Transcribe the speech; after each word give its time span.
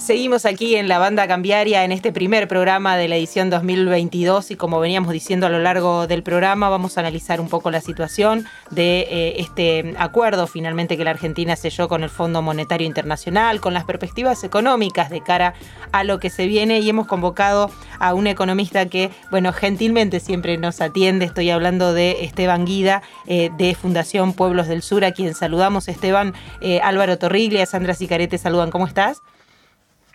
Seguimos 0.00 0.46
aquí 0.46 0.76
en 0.76 0.88
la 0.88 0.98
banda 0.98 1.28
cambiaria 1.28 1.84
en 1.84 1.92
este 1.92 2.10
primer 2.10 2.48
programa 2.48 2.96
de 2.96 3.06
la 3.06 3.16
edición 3.16 3.50
2022 3.50 4.50
y 4.50 4.56
como 4.56 4.80
veníamos 4.80 5.12
diciendo 5.12 5.44
a 5.46 5.50
lo 5.50 5.58
largo 5.58 6.06
del 6.06 6.22
programa 6.22 6.70
vamos 6.70 6.96
a 6.96 7.00
analizar 7.00 7.38
un 7.38 7.50
poco 7.50 7.70
la 7.70 7.82
situación 7.82 8.46
de 8.70 9.00
eh, 9.00 9.34
este 9.36 9.94
acuerdo 9.98 10.46
finalmente 10.46 10.96
que 10.96 11.04
la 11.04 11.10
Argentina 11.10 11.54
selló 11.54 11.86
con 11.86 12.02
el 12.02 12.08
Fondo 12.08 12.40
Monetario 12.40 12.86
Internacional, 12.86 13.60
con 13.60 13.74
las 13.74 13.84
perspectivas 13.84 14.42
económicas 14.42 15.10
de 15.10 15.20
cara 15.20 15.52
a 15.92 16.02
lo 16.02 16.18
que 16.18 16.30
se 16.30 16.46
viene 16.46 16.80
y 16.80 16.88
hemos 16.88 17.06
convocado 17.06 17.70
a 17.98 18.14
un 18.14 18.26
economista 18.26 18.86
que, 18.86 19.10
bueno, 19.30 19.52
gentilmente 19.52 20.18
siempre 20.18 20.56
nos 20.56 20.80
atiende. 20.80 21.26
Estoy 21.26 21.50
hablando 21.50 21.92
de 21.92 22.24
Esteban 22.24 22.64
Guida 22.64 23.02
eh, 23.26 23.50
de 23.58 23.74
Fundación 23.74 24.32
Pueblos 24.32 24.66
del 24.66 24.80
Sur, 24.80 25.04
a 25.04 25.12
quien 25.12 25.34
saludamos. 25.34 25.88
Esteban, 25.88 26.32
eh, 26.62 26.80
Álvaro 26.82 27.18
Torriglia, 27.18 27.66
Sandra 27.66 27.92
Sicarete 27.92 28.38
saludan. 28.38 28.70
¿Cómo 28.70 28.86
estás? 28.86 29.22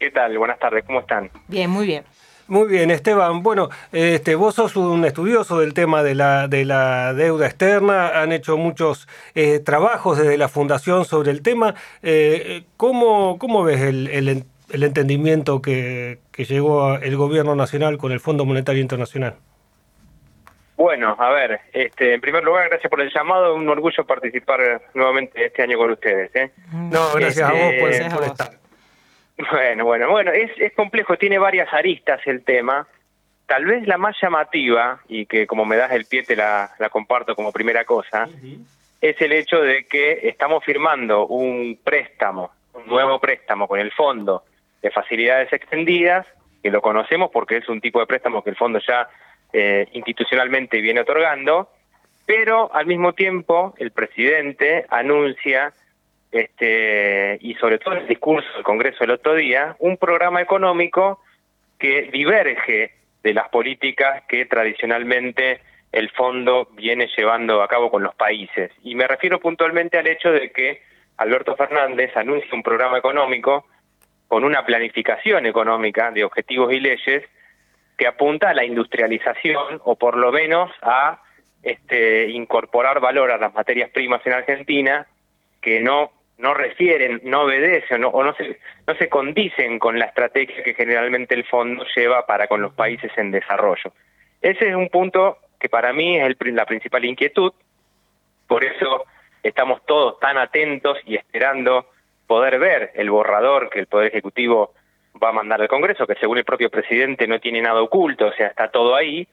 ¿Qué 0.05 0.11
tal? 0.11 0.37
Buenas 0.37 0.59
tardes, 0.59 0.83
¿cómo 0.85 0.99
están? 0.99 1.31
Bien, 1.47 1.67
muy 1.67 1.87
bien. 1.87 2.03
Muy 2.47 2.67
bien, 2.67 2.91
Esteban. 2.91 3.41
Bueno, 3.41 3.69
este, 3.91 4.35
vos 4.35 4.53
sos 4.53 4.75
un 4.75 5.03
estudioso 5.03 5.59
del 5.59 5.73
tema 5.73 6.03
de 6.03 6.13
la, 6.13 6.47
de 6.47 6.63
la 6.63 7.15
deuda 7.15 7.47
externa, 7.47 8.21
han 8.21 8.31
hecho 8.31 8.55
muchos 8.55 9.07
eh, 9.33 9.57
trabajos 9.61 10.19
desde 10.19 10.37
la 10.37 10.47
Fundación 10.47 11.05
sobre 11.05 11.31
el 11.31 11.41
tema. 11.41 11.73
Eh, 12.03 12.65
¿cómo, 12.77 13.39
¿Cómo 13.39 13.63
ves 13.63 13.81
el, 13.81 14.07
el, 14.09 14.83
entendimiento 14.83 15.59
que, 15.59 16.19
que 16.31 16.45
llegó 16.45 16.97
el 16.97 17.17
Gobierno 17.17 17.55
Nacional 17.55 17.97
con 17.97 18.11
el 18.11 18.19
Fondo 18.19 18.45
Monetario 18.45 18.83
Internacional? 18.83 19.37
Bueno, 20.77 21.15
a 21.17 21.31
ver, 21.31 21.61
este, 21.73 22.13
en 22.13 22.21
primer 22.21 22.43
lugar, 22.43 22.69
gracias 22.69 22.91
por 22.91 23.01
el 23.01 23.11
llamado, 23.11 23.55
un 23.55 23.67
orgullo 23.67 24.05
participar 24.05 24.83
nuevamente 24.93 25.43
este 25.43 25.63
año 25.63 25.79
con 25.79 25.89
ustedes. 25.89 26.29
¿eh? 26.35 26.51
No, 26.71 27.11
gracias 27.15 27.49
a 27.49 27.53
vos 27.53 27.73
por, 27.79 27.89
este, 27.89 28.15
por 28.15 28.23
estar. 28.23 28.64
Bueno, 29.37 29.85
bueno, 29.85 30.09
bueno, 30.09 30.31
es, 30.31 30.51
es 30.57 30.73
complejo, 30.73 31.17
tiene 31.17 31.37
varias 31.37 31.73
aristas 31.73 32.21
el 32.25 32.43
tema. 32.43 32.87
Tal 33.45 33.65
vez 33.65 33.85
la 33.85 33.97
más 33.97 34.15
llamativa, 34.21 35.01
y 35.07 35.25
que 35.25 35.45
como 35.45 35.65
me 35.65 35.75
das 35.75 35.91
el 35.91 36.05
pie 36.05 36.23
te 36.23 36.35
la, 36.35 36.71
la 36.79 36.89
comparto 36.89 37.35
como 37.35 37.51
primera 37.51 37.83
cosa, 37.85 38.27
es 39.01 39.21
el 39.21 39.33
hecho 39.33 39.61
de 39.61 39.85
que 39.85 40.27
estamos 40.29 40.63
firmando 40.63 41.27
un 41.27 41.77
préstamo, 41.83 42.51
un 42.73 42.87
nuevo 42.87 43.19
préstamo 43.19 43.67
con 43.67 43.79
el 43.79 43.91
Fondo 43.91 44.43
de 44.81 44.89
Facilidades 44.89 45.51
Extendidas, 45.53 46.25
que 46.63 46.71
lo 46.71 46.81
conocemos 46.81 47.29
porque 47.31 47.57
es 47.57 47.69
un 47.69 47.81
tipo 47.81 47.99
de 47.99 48.07
préstamo 48.07 48.43
que 48.43 48.49
el 48.49 48.55
Fondo 48.55 48.79
ya 48.79 49.07
eh, 49.53 49.87
institucionalmente 49.93 50.81
viene 50.81 51.01
otorgando, 51.01 51.69
pero 52.25 52.73
al 52.73 52.87
mismo 52.87 53.13
tiempo 53.13 53.75
el 53.77 53.91
presidente 53.91 54.85
anuncia 54.89 55.73
este, 56.31 57.37
y 57.41 57.53
sobre 57.55 57.77
todo 57.79 57.95
en 57.95 58.01
el 58.01 58.07
discurso 58.07 58.47
del 58.53 58.63
Congreso 58.63 59.03
el 59.03 59.11
otro 59.11 59.35
día, 59.35 59.75
un 59.79 59.97
programa 59.97 60.41
económico 60.41 61.21
que 61.79 62.03
diverge 62.11 62.91
de 63.23 63.33
las 63.33 63.49
políticas 63.49 64.23
que 64.27 64.45
tradicionalmente 64.45 65.61
el 65.91 66.09
fondo 66.11 66.67
viene 66.73 67.07
llevando 67.15 67.61
a 67.61 67.67
cabo 67.67 67.89
con 67.89 68.03
los 68.03 68.13
países. 68.15 68.71
Y 68.83 68.95
me 68.95 69.07
refiero 69.07 69.39
puntualmente 69.39 69.97
al 69.97 70.07
hecho 70.07 70.31
de 70.31 70.51
que 70.51 70.81
Alberto 71.17 71.55
Fernández 71.55 72.15
anuncia 72.17 72.49
un 72.53 72.63
programa 72.63 72.97
económico 72.97 73.65
con 74.27 74.43
una 74.43 74.65
planificación 74.65 75.45
económica 75.45 76.11
de 76.11 76.23
objetivos 76.23 76.73
y 76.73 76.79
leyes 76.79 77.23
que 77.97 78.07
apunta 78.07 78.49
a 78.49 78.53
la 78.53 78.65
industrialización 78.65 79.79
o 79.85 79.95
por 79.95 80.17
lo 80.17 80.31
menos 80.31 80.69
a 80.81 81.21
este, 81.63 82.29
incorporar 82.29 82.99
valor 82.99 83.31
a 83.31 83.37
las 83.37 83.53
materias 83.53 83.89
primas 83.91 84.21
en 84.25 84.33
Argentina 84.33 85.07
que 85.65 85.81
no 85.81 86.11
no 86.37 86.53
refieren, 86.53 87.21
no 87.23 87.43
obedecen 87.43 88.03
o 88.03 88.23
no 88.23 88.35
se, 88.35 88.59
no 88.85 88.95
se 88.95 89.07
condicen 89.09 89.79
con 89.79 89.97
la 89.97 90.05
estrategia 90.05 90.63
que 90.63 90.73
generalmente 90.73 91.33
el 91.33 91.45
fondo 91.45 91.85
lleva 91.95 92.25
para 92.25 92.47
con 92.47 92.61
los 92.61 92.73
países 92.73 93.11
en 93.17 93.31
desarrollo. 93.31 93.93
Ese 94.41 94.69
es 94.69 94.75
un 94.75 94.89
punto 94.89 95.37
que 95.59 95.69
para 95.69 95.93
mí 95.93 96.17
es 96.17 96.25
el, 96.25 96.55
la 96.55 96.65
principal 96.65 97.05
inquietud, 97.05 97.53
por 98.47 98.63
eso 98.63 99.05
estamos 99.43 99.85
todos 99.85 100.19
tan 100.19 100.37
atentos 100.37 100.97
y 101.05 101.15
esperando 101.15 101.89
poder 102.27 102.59
ver 102.59 102.91
el 102.95 103.09
borrador 103.09 103.69
que 103.69 103.79
el 103.79 103.87
Poder 103.87 104.07
Ejecutivo 104.07 104.73
va 105.23 105.29
a 105.29 105.33
mandar 105.33 105.61
al 105.61 105.69
Congreso, 105.69 106.05
que 106.05 106.15
según 106.15 106.37
el 106.37 106.43
propio 106.43 106.69
presidente 106.69 107.27
no 107.27 107.39
tiene 107.39 107.61
nada 107.61 107.81
oculto, 107.81 108.27
o 108.27 108.33
sea, 108.33 108.47
está 108.47 108.69
todo 108.69 108.95
ahí. 108.95 109.25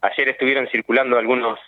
Ayer 0.00 0.30
estuvieron 0.30 0.68
circulando 0.68 1.18
algunos 1.18 1.58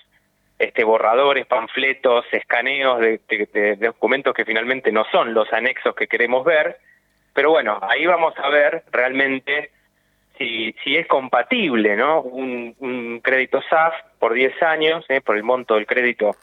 este, 0.58 0.82
borradores, 0.82 1.46
panfletos, 1.46 2.24
escaneos 2.32 3.00
de, 3.00 3.76
documentos 3.80 4.34
que 4.34 4.44
finalmente 4.44 4.91
no 4.91 5.04
son 5.12 5.32
los 5.32 5.52
anexos 5.52 5.94
que 5.94 6.08
queremos 6.08 6.44
ver, 6.44 6.78
pero 7.32 7.50
bueno, 7.50 7.78
ahí 7.82 8.06
vamos 8.06 8.34
a 8.38 8.48
ver 8.48 8.82
realmente 8.91 9.70
si, 10.36 10.74
si 10.82 10.96
es 10.96 11.06
compatible 11.06 11.96
¿no? 11.96 12.22
un, 12.22 13.20
crédito 13.22 13.60
SAF 13.69 13.94
por 14.19 14.34
10 14.34 14.62
años, 14.62 15.04
¿eh? 15.08 15.20
por 15.20 15.36
el 15.36 15.44
monto 15.44 15.74
del 15.74 15.86
crédito 15.86 16.34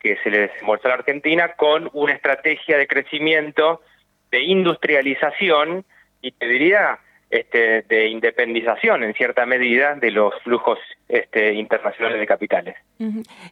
que 0.00 0.16
se 0.18 0.30
le 0.30 0.40
desembolsa 0.48 0.88
a 0.88 0.90
la 0.90 0.94
Argentina, 0.96 1.52
con 1.54 1.90
una 1.92 2.12
estrategia 2.12 2.78
de 2.78 2.86
crecimiento, 2.86 3.80
de 4.30 4.42
industrialización 4.42 5.84
y 6.20 6.32
te 6.32 6.46
diría 6.46 6.98
este, 7.30 7.82
de 7.82 8.08
independización 8.08 9.02
en 9.02 9.12
cierta 9.14 9.46
medida 9.46 9.94
de 9.96 10.12
los 10.12 10.32
flujos 10.44 10.78
este, 11.08 11.54
internacionales 11.54 12.20
de 12.20 12.26
capitales. 12.26 12.76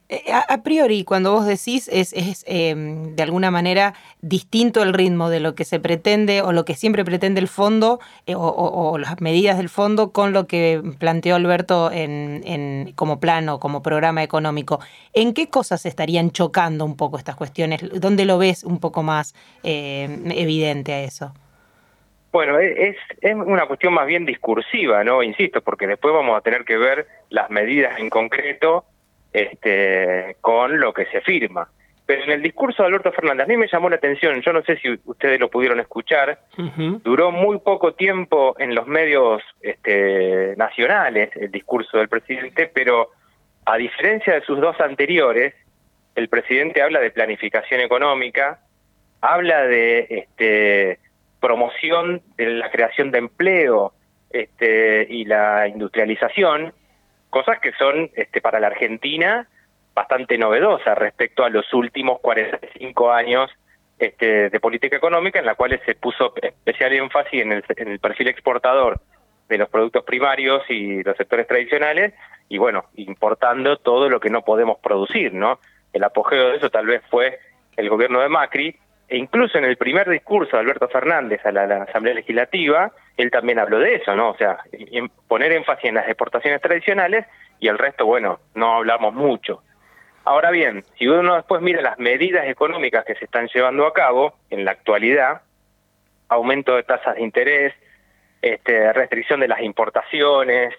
Eh, 0.09 0.23
a, 0.31 0.63
priori, 0.63 1.03
cuando 1.03 1.33
vos 1.33 1.45
decís, 1.45 1.89
es, 1.91 2.13
es 2.13 2.43
em, 2.47 3.15
de 3.15 3.23
alguna 3.23 3.51
manera 3.51 3.93
distinto 4.21 4.81
el 4.81 4.93
ritmo 4.93 5.29
de 5.29 5.39
lo 5.39 5.55
que 5.55 5.65
se 5.65 5.79
pretende 5.79 6.41
o 6.41 6.51
lo 6.51 6.65
que 6.65 6.75
siempre 6.75 7.05
pretende 7.05 7.39
el 7.41 7.47
fondo 7.47 7.99
eh, 8.25 8.33
o, 8.35 8.97
las 8.97 9.19
medidas 9.21 9.57
del 9.57 9.69
fondo 9.69 10.11
con 10.11 10.33
lo 10.33 10.47
que 10.47 10.81
planteó 10.97 11.35
Alberto 11.35 11.91
en, 11.91 12.41
en, 12.45 12.93
como 12.95 13.19
plano, 13.19 13.59
como 13.59 13.83
programa 13.83 14.23
económico. 14.23 14.79
¿En 15.13 15.33
qué 15.33 15.49
cosas 15.49 15.85
estarían 15.85 16.31
chocando 16.31 16.85
un 16.85 16.95
poco 16.95 17.17
estas 17.17 17.35
cuestiones? 17.35 17.81
¿Dónde 17.99 18.25
lo 18.25 18.37
ves 18.37 18.63
un 18.63 18.79
poco 18.79 19.03
más 19.03 19.35
eh, 19.63 20.07
evidente 20.33 20.93
a 20.93 21.01
eso? 21.01 21.33
Bueno, 22.35 22.59
e-, 22.59 22.89
es, 22.89 22.97
es 23.21 23.33
una 23.33 23.65
cuestión 23.65 23.93
más 23.93 24.05
bien 24.05 24.25
discursiva, 24.25 25.05
¿no? 25.05 25.23
Insisto, 25.23 25.61
porque 25.61 25.87
después 25.87 26.13
vamos 26.13 26.37
a 26.37 26.41
tener 26.41 26.65
que 26.65 26.75
ver 26.75 27.07
las 27.29 27.49
medidas 27.49 27.97
en 27.97 28.09
concreto 28.09 28.83
este, 29.31 30.35
con 30.41 30.77
lo 30.81 30.93
que 30.93 31.05
se 31.05 31.21
firma. 31.21 31.69
Pero 32.05 32.25
en 32.25 32.31
el 32.31 32.41
discurso 32.41 32.83
de 32.83 32.87
Alberto 32.87 33.13
Fernández, 33.13 33.45
a 33.45 33.47
mí 33.47 33.55
me 33.55 33.69
llamó 33.69 33.89
la 33.89 33.95
atención, 33.95 34.41
yo 34.41 34.51
no 34.51 34.63
sé 34.63 34.75
si 34.79 34.99
ustedes 35.05 35.39
lo 35.39 35.49
pudieron 35.49 35.79
escuchar, 35.79 36.39
duró 37.05 37.31
muy 37.31 37.59
poco 37.59 37.93
tiempo 37.93 38.53
en 38.59 38.75
los 38.75 38.85
medios 38.85 39.41
este, 39.61 40.55
nacionales 40.57 41.29
el 41.37 41.51
discurso 41.51 41.99
del 41.99 42.09
presidente, 42.09 42.69
pero 42.71 43.11
a 43.65 43.77
diferencia 43.77 44.33
de 44.33 44.41
sus 44.41 44.59
dos 44.59 44.77
anteriores, 44.81 45.53
el 46.15 46.27
presidente 46.27 46.81
habla 46.81 46.99
de 46.99 47.11
planificación 47.11 47.79
económica, 47.79 48.59
habla 49.21 49.65
de 49.67 50.05
este, 50.09 50.99
promoción 51.45 52.23
de 52.37 52.47
la 52.47 52.71
creación 52.71 53.11
de 53.11 53.19
empleo 53.19 53.93
este, 54.31 55.05
y 55.07 55.25
la 55.25 55.67
industrialización, 55.67 56.73
cosas 57.29 57.59
que 57.59 57.71
son 57.73 58.09
este, 58.15 58.41
para 58.41 58.59
la 58.59 58.65
Argentina 58.65 59.47
bastante 59.93 60.39
novedosas 60.39 60.97
respecto 60.97 61.43
a 61.43 61.49
los 61.49 61.71
últimos 61.71 62.19
45 62.21 63.11
años 63.11 63.51
este, 63.99 64.49
de 64.49 64.59
política 64.59 64.97
económica 64.97 65.37
en 65.37 65.45
la 65.45 65.53
cual 65.53 65.79
se 65.85 65.93
puso 65.93 66.33
especial 66.41 66.93
énfasis 66.93 67.43
en 67.43 67.51
el, 67.51 67.63
en 67.77 67.89
el 67.89 67.99
perfil 67.99 68.29
exportador 68.29 68.99
de 69.47 69.59
los 69.59 69.69
productos 69.69 70.03
primarios 70.03 70.63
y 70.67 71.03
los 71.03 71.15
sectores 71.15 71.45
tradicionales 71.45 72.15
y 72.49 72.57
bueno, 72.57 72.85
importando 72.95 73.77
todo 73.77 74.09
lo 74.09 74.19
que 74.19 74.31
no 74.31 74.41
podemos 74.41 74.79
producir, 74.79 75.31
¿no? 75.31 75.59
El 75.93 76.03
apogeo 76.03 76.49
de 76.49 76.57
eso 76.57 76.71
tal 76.71 76.87
vez 76.87 77.03
fue 77.11 77.37
el 77.77 77.87
gobierno 77.87 78.19
de 78.19 78.29
Macri, 78.29 78.75
e 79.15 79.17
incluso 79.17 79.57
en 79.57 79.63
el 79.63 79.77
primer 79.77 80.09
discurso 80.09 80.57
de 80.57 80.63
Alberto 80.63 80.89
Fernández 80.89 81.39
a 81.45 81.51
la, 81.53 81.83
Asamblea 81.83 82.15
Legislativa, 82.15 82.91
él 83.15 83.31
también 83.31 83.59
habló 83.59 83.79
de 83.79 83.95
eso, 83.95 84.13
¿no? 84.13 84.31
O 84.31 84.35
sea, 84.35 84.57
poner 85.29 85.53
énfasis 85.53 85.85
en 85.85 85.95
las 85.95 86.07
exportaciones 86.09 86.59
tradicionales 86.59 87.25
y 87.61 87.69
el 87.69 87.77
resto, 87.77 88.05
bueno, 88.05 88.41
no 88.55 88.75
hablamos 88.75 89.13
mucho. 89.13 89.63
Ahora 90.25 90.51
bien, 90.51 90.83
si 90.99 91.07
uno 91.07 91.35
después 91.35 91.61
mira 91.61 91.81
las 91.81 91.97
medidas 91.97 92.45
económicas 92.49 93.05
que 93.05 93.15
se 93.15 93.23
están 93.23 93.47
llevando 93.53 93.87
a 93.87 93.93
cabo 93.93 94.33
en 94.49 94.65
la 94.65 94.71
actualidad, 94.71 95.43
aumento 96.27 96.75
de 96.75 96.83
tasas 96.83 97.15
de 97.15 97.21
interés, 97.21 97.73
este, 98.41 98.91
restricción 98.91 99.39
de 99.39 99.47
las 99.47 99.61
importaciones, 99.61 100.75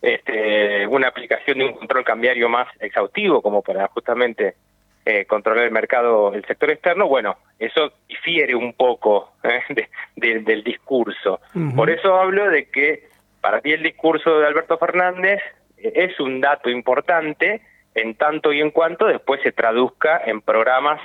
este, 0.00 0.86
una 0.86 1.08
aplicación 1.08 1.58
de 1.58 1.64
un 1.64 1.72
control 1.72 2.04
cambiario 2.04 2.48
más 2.48 2.68
exhaustivo 2.78 3.42
como 3.42 3.60
para 3.60 3.88
justamente 3.88 4.54
eh, 5.04 5.24
controlar 5.24 5.64
el 5.64 5.72
mercado, 5.72 6.32
el 6.32 6.44
sector 6.44 6.70
externo, 6.70 7.08
bueno, 7.08 7.36
eso 7.58 7.92
difiere 8.08 8.54
un 8.54 8.72
poco 8.72 9.32
eh, 9.42 10.40
del 10.40 10.62
discurso. 10.62 11.40
Por 11.74 11.90
eso 11.90 12.14
hablo 12.14 12.48
de 12.48 12.66
que 12.70 13.08
para 13.40 13.60
ti 13.60 13.72
el 13.72 13.82
discurso 13.82 14.38
de 14.38 14.46
Alberto 14.46 14.78
Fernández 14.78 15.40
eh, 15.76 15.92
es 15.94 16.20
un 16.20 16.40
dato 16.40 16.70
importante 16.70 17.62
en 17.94 18.14
tanto 18.14 18.52
y 18.52 18.60
en 18.60 18.70
cuanto 18.70 19.06
después 19.06 19.40
se 19.42 19.50
traduzca 19.50 20.22
en 20.24 20.40
programas 20.40 21.00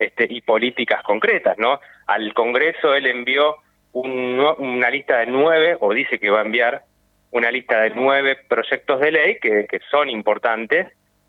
este, 0.00 0.26
y 0.28 0.40
políticas 0.40 1.02
concretas, 1.04 1.56
¿no? 1.56 1.80
Al 2.08 2.34
Congreso 2.34 2.94
él 2.94 3.06
envió 3.06 3.56
una 3.92 4.90
lista 4.90 5.18
de 5.18 5.26
nueve, 5.26 5.76
o 5.80 5.94
dice 5.94 6.18
que 6.18 6.28
va 6.28 6.40
a 6.40 6.44
enviar 6.44 6.82
una 7.30 7.50
lista 7.50 7.80
de 7.80 7.90
nueve 7.90 8.36
proyectos 8.48 9.00
de 9.00 9.12
ley 9.12 9.38
que, 9.40 9.66
que 9.66 9.80
son 9.90 10.10
importantes, 10.10 10.88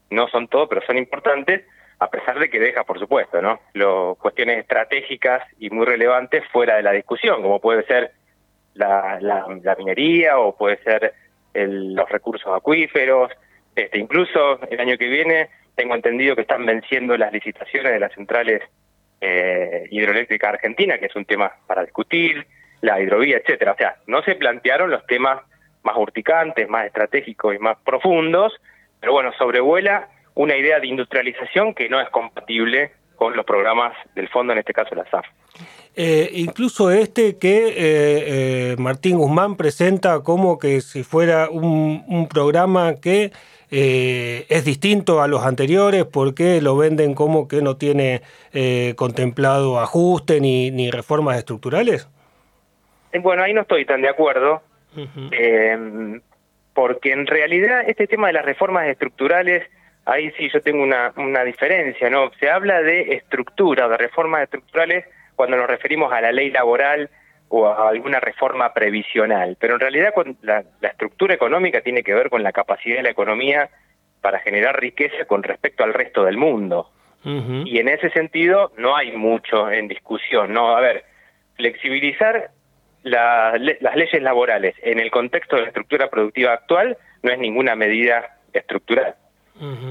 no 0.09 0.27
son 0.27 0.47
todos, 0.47 0.67
pero 0.67 0.81
son 0.85 0.97
importantes, 0.97 1.63
a 1.99 2.09
pesar 2.09 2.39
de 2.39 2.49
que 2.49 2.59
deja, 2.59 2.83
por 2.83 2.99
supuesto, 2.99 3.41
¿no? 3.41 3.59
Lo, 3.73 4.15
cuestiones 4.15 4.59
estratégicas 4.59 5.43
y 5.59 5.69
muy 5.69 5.85
relevantes 5.85 6.43
fuera 6.51 6.75
de 6.75 6.83
la 6.83 6.91
discusión, 6.91 7.41
como 7.41 7.59
puede 7.59 7.83
ser 7.85 8.11
la, 8.75 9.17
la, 9.19 9.75
minería 9.77 10.37
o 10.37 10.55
puede 10.55 10.77
ser 10.83 11.13
los 11.53 12.07
recursos 12.09 12.55
acuíferos. 12.55 13.31
Este, 13.75 13.97
incluso 13.97 14.59
el 14.69 14.79
año 14.79 14.97
que 14.97 15.07
viene 15.07 15.49
tengo 15.75 15.95
entendido 15.95 16.35
que 16.35 16.41
están 16.41 16.65
venciendo 16.65 17.17
las 17.17 17.33
licitaciones 17.33 17.91
de 17.91 17.99
las 17.99 18.13
centrales 18.13 18.61
eh, 19.21 19.87
hidroeléctricas 19.89 20.53
argentinas, 20.53 20.99
que 20.99 21.07
es 21.07 21.15
un 21.15 21.25
tema 21.25 21.51
para 21.65 21.83
discutir, 21.83 22.45
la 22.81 23.01
hidrovía, 23.01 23.37
etcétera. 23.37 23.71
O 23.71 23.77
sea, 23.77 23.95
no 24.05 24.21
se 24.21 24.35
plantearon 24.35 24.91
los 24.91 25.05
temas 25.07 25.41
más 25.83 25.97
urticantes, 25.97 26.69
más 26.69 26.85
estratégicos 26.85 27.55
y 27.55 27.59
más 27.59 27.77
profundos, 27.83 28.53
pero 28.99 29.13
bueno, 29.13 29.31
sobrevuela 29.37 30.09
una 30.37 30.55
idea 30.55 30.79
de 30.79 30.87
industrialización 30.87 31.73
que 31.73 31.89
no 31.89 31.99
es 31.99 32.09
compatible 32.09 32.91
con 33.15 33.35
los 33.35 33.45
programas 33.45 33.93
del 34.13 34.29
fondo, 34.29 34.53
en 34.53 34.59
este 34.59 34.71
caso 34.71 34.93
la 34.93 35.09
SAF. 35.09 35.25
Eh, 35.95 36.29
incluso 36.33 36.91
este 36.91 37.39
que 37.39 37.69
eh, 37.69 37.73
eh, 37.77 38.75
Martín 38.77 39.17
Guzmán 39.17 39.57
presenta 39.57 40.19
como 40.19 40.59
que 40.59 40.81
si 40.81 41.03
fuera 41.03 41.49
un, 41.49 42.27
programa 42.29 42.93
que 43.01 43.31
es 43.69 44.63
distinto 44.63 45.21
a 45.21 45.27
los 45.27 45.43
anteriores 45.43 46.05
porque 46.05 46.61
lo 46.61 46.77
venden 46.77 47.15
como 47.15 47.47
que 47.49 47.61
no 47.61 47.75
tiene 47.75 48.21
contemplado 48.95 49.79
ajuste 49.79 50.39
ni, 50.39 50.71
ni 50.71 50.89
reformas 50.89 51.37
estructurales. 51.37 52.07
Bueno, 53.19 53.43
ahí 53.43 53.53
no 53.53 53.61
estoy 53.61 53.83
tan 53.85 54.01
de 54.01 54.09
acuerdo, 54.09 54.61
porque 56.73 57.11
en 57.11 57.27
realidad 57.27 57.81
este 57.87 58.07
tema 58.07 58.27
de 58.27 58.33
las 58.33 58.45
reformas 58.45 58.87
estructurales 58.87 59.63
ahí 60.07 60.31
sí 60.31 60.49
yo 60.51 60.61
tengo 60.61 60.81
una, 60.81 61.13
una 61.17 61.43
diferencia, 61.43 62.09
¿no? 62.09 62.31
Se 62.39 62.49
habla 62.49 62.81
de 62.81 63.13
estructura, 63.13 63.87
de 63.87 63.97
reformas 63.97 64.43
estructurales 64.43 65.05
cuando 65.35 65.57
nos 65.57 65.67
referimos 65.67 66.11
a 66.11 66.21
la 66.21 66.31
ley 66.31 66.49
laboral 66.49 67.09
o 67.49 67.67
a 67.67 67.89
alguna 67.89 68.19
reforma 68.19 68.73
previsional, 68.73 69.57
pero 69.59 69.75
en 69.75 69.79
realidad 69.79 70.13
la, 70.41 70.63
la 70.81 70.89
estructura 70.89 71.33
económica 71.33 71.81
tiene 71.81 72.03
que 72.03 72.13
ver 72.13 72.29
con 72.29 72.41
la 72.41 72.51
capacidad 72.51 72.97
de 72.97 73.03
la 73.03 73.09
economía 73.11 73.69
para 74.21 74.39
generar 74.39 74.79
riqueza 74.79 75.25
con 75.25 75.43
respecto 75.43 75.83
al 75.83 75.93
resto 75.93 76.23
del 76.23 76.37
mundo. 76.37 76.89
Y 77.23 77.79
en 77.79 77.89
ese 77.89 78.09
sentido 78.11 78.71
no 78.77 78.95
hay 78.95 79.11
mucho 79.11 79.69
en 79.69 79.89
discusión, 79.89 80.53
¿no? 80.53 80.77
A 80.77 80.79
ver, 80.79 81.03
flexibilizar 81.55 82.51
las 83.03 83.59
leyes 83.59 84.21
laborales 84.21 84.75
en 84.81 84.99
el 84.99 85.11
contexto 85.11 85.57
de 85.57 85.63
la 85.63 85.67
estructura 85.67 86.09
productiva 86.09 86.53
actual 86.53 86.97
no 87.23 87.31
es 87.31 87.37
ninguna 87.37 87.75
medida 87.75 88.37
estructural. 88.53 89.15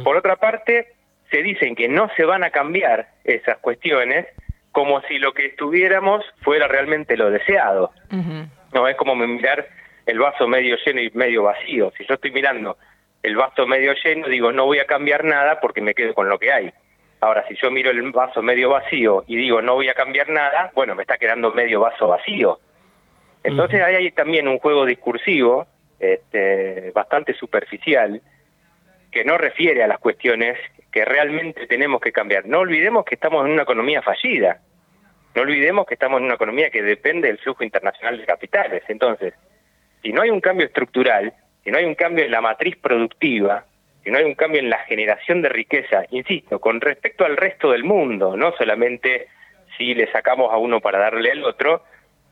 Por 0.05 0.17
otra 0.17 0.37
parte, 0.37 0.95
se 1.31 1.43
dicen 1.43 1.75
que 1.75 1.89
no 1.89 2.09
se 2.17 2.25
van 2.25 2.45
a 2.45 2.51
cambiar 2.51 3.09
esas 3.25 3.59
cuestiones 3.59 4.27
como 4.73 5.01
si 5.03 5.19
lo 5.19 5.33
que 5.33 5.47
estuviéramos 5.47 6.25
fuera 6.43 6.69
realmente 6.69 7.17
lo 7.17 7.31
deseado. 7.31 7.93
No 8.73 8.89
es 8.89 8.97
como 8.97 9.17
mirar 9.17 9.67
el 10.05 10.19
vaso 10.19 10.47
medio 10.47 10.77
lleno 10.85 11.01
y 11.01 11.11
medio 11.15 11.45
vacío. 11.45 11.93
Si 11.97 12.05
yo 12.07 12.15
estoy 12.15 12.31
mirando 12.31 12.77
el 13.23 13.37
vaso 13.37 13.67
medio 13.67 13.95
lleno, 14.05 14.29
digo, 14.29 14.53
no 14.53 14.67
voy 14.67 14.79
a 14.79 14.85
cambiar 14.85 15.25
nada 15.25 15.61
porque 15.61 15.81
me 15.81 15.95
quedo 15.95 16.15
con 16.15 16.29
lo 16.29 16.39
que 16.39 16.53
hay. 16.53 16.73
Ahora, 17.21 17.45
si 17.49 17.57
yo 17.57 17.71
miro 17.71 17.91
el 17.91 18.13
vaso 18.13 18.43
medio 18.43 18.71
vacío 18.71 19.25
y 19.27 19.37
digo, 19.37 19.63
no 19.63 19.75
voy 19.75 19.89
a 19.89 19.95
cambiar 19.95 20.29
nada, 20.29 20.71
bueno, 20.75 20.95
me 20.95 21.03
está 21.03 21.17
quedando 21.17 21.53
medio 21.53 21.81
vaso 21.81 22.09
vacío. 22.09 22.61
Entonces 23.43 23.81
ahí 23.83 23.95
hay 23.95 24.11
también 24.11 24.47
un 24.47 24.59
juego 24.59 24.85
discursivo 24.85 25.67
este, 25.99 26.91
bastante 26.91 27.33
superficial 27.35 28.21
que 29.17 29.25
no 29.25 29.39
refiere 29.39 29.83
a 29.83 29.87
las 29.87 29.99
cuestiones 29.99 30.59
que 30.93 31.03
realmente 31.07 31.67
tenemos 31.67 32.03
que 32.03 32.13
cambiar. 32.13 32.45
No 32.45 32.59
olvidemos 32.59 33.03
que 33.07 33.15
estamos 33.15 33.47
en 33.47 33.53
una 33.53 33.63
economía 33.63 34.03
fallida. 34.03 34.61
No 35.35 35.41
olvidemos 35.41 35.87
que 35.87 35.95
estamos 35.95 36.19
en 36.19 36.27
una 36.27 36.35
economía 36.35 36.69
que 36.69 36.83
depende 36.83 37.29
del 37.29 37.39
flujo 37.39 37.65
internacional 37.65 38.19
de 38.19 38.27
capitales. 38.27 38.83
Entonces, 38.89 39.33
si 40.03 40.13
no 40.13 40.21
hay 40.21 40.29
un 40.29 40.43
cambio 40.43 40.67
estructural, 40.67 41.33
si 41.65 41.71
no 41.71 41.79
hay 41.79 41.87
un 41.87 41.95
cambio 41.95 42.27
en 42.27 42.31
la 42.31 42.43
matriz 42.43 42.77
productiva, 42.77 43.65
si 44.05 44.11
no 44.11 44.19
hay 44.19 44.25
un 44.25 44.35
cambio 44.35 44.61
en 44.61 44.69
la 44.69 44.81
generación 44.81 45.41
de 45.41 45.49
riqueza, 45.49 46.05
insisto, 46.11 46.61
con 46.61 46.83
respecto 46.83 47.25
al 47.25 47.39
resto 47.39 47.73
del 47.73 47.85
mundo, 47.85 48.37
no 48.37 48.53
solamente 48.53 49.29
si 49.79 49.95
le 49.95 50.13
sacamos 50.13 50.53
a 50.53 50.59
uno 50.59 50.81
para 50.81 50.99
darle 50.99 51.31
al 51.31 51.43
otro, 51.43 51.85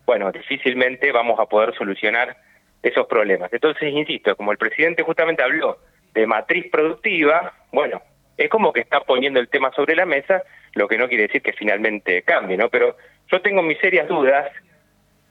bueno, 0.05 0.31
difícilmente 0.33 1.13
vamos 1.13 1.41
a 1.41 1.47
poder 1.47 1.75
solucionar 1.77 2.37
esos 2.83 3.07
problemas. 3.07 3.51
Entonces, 3.55 3.91
insisto, 3.91 4.37
como 4.37 4.53
el 4.53 4.59
presidente 4.59 5.03
justamente 5.03 5.43
habló 5.43 5.79
de 6.15 6.27
matriz 6.27 6.71
productiva, 6.71 7.53
bueno, 7.73 8.01
es 8.37 8.49
como 8.49 8.73
que 8.73 8.81
está 8.81 9.01
poniendo 9.01 9.41
el 9.41 9.49
tema 9.49 9.73
sobre 9.73 9.95
la 9.95 10.07
mesa, 10.07 10.43
lo 10.75 10.89
que 10.89 10.97
no 10.97 11.09
quiere 11.09 11.25
decir 11.25 11.43
que 11.43 11.53
finalmente 11.53 12.23
cambie, 12.23 12.57
¿no? 12.57 12.69
Pero 12.69 12.97
yo 13.31 13.43
tengo 13.43 13.63
mis 13.63 13.79
serias 13.79 14.09
dudas, 14.09 14.51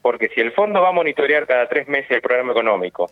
porque 0.02 0.28
si 0.28 0.40
el 0.40 0.52
fondo 0.52 0.80
va 0.80 0.90
a 0.90 0.92
monitorear 0.92 1.46
cada 1.46 1.68
tres 1.68 1.88
meses 1.88 2.10
el 2.10 2.20
programa 2.20 2.52
económico 2.52 3.10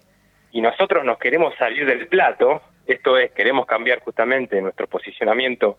y 0.50 0.60
nosotros 0.60 1.04
nos 1.04 1.18
queremos 1.18 1.54
salir 1.56 1.86
del 1.86 2.06
plato, 2.06 2.62
esto 2.86 3.16
es, 3.18 3.32
queremos 3.32 3.66
cambiar 3.66 4.00
justamente 4.00 4.60
nuestro 4.60 4.86
posicionamiento 4.86 5.78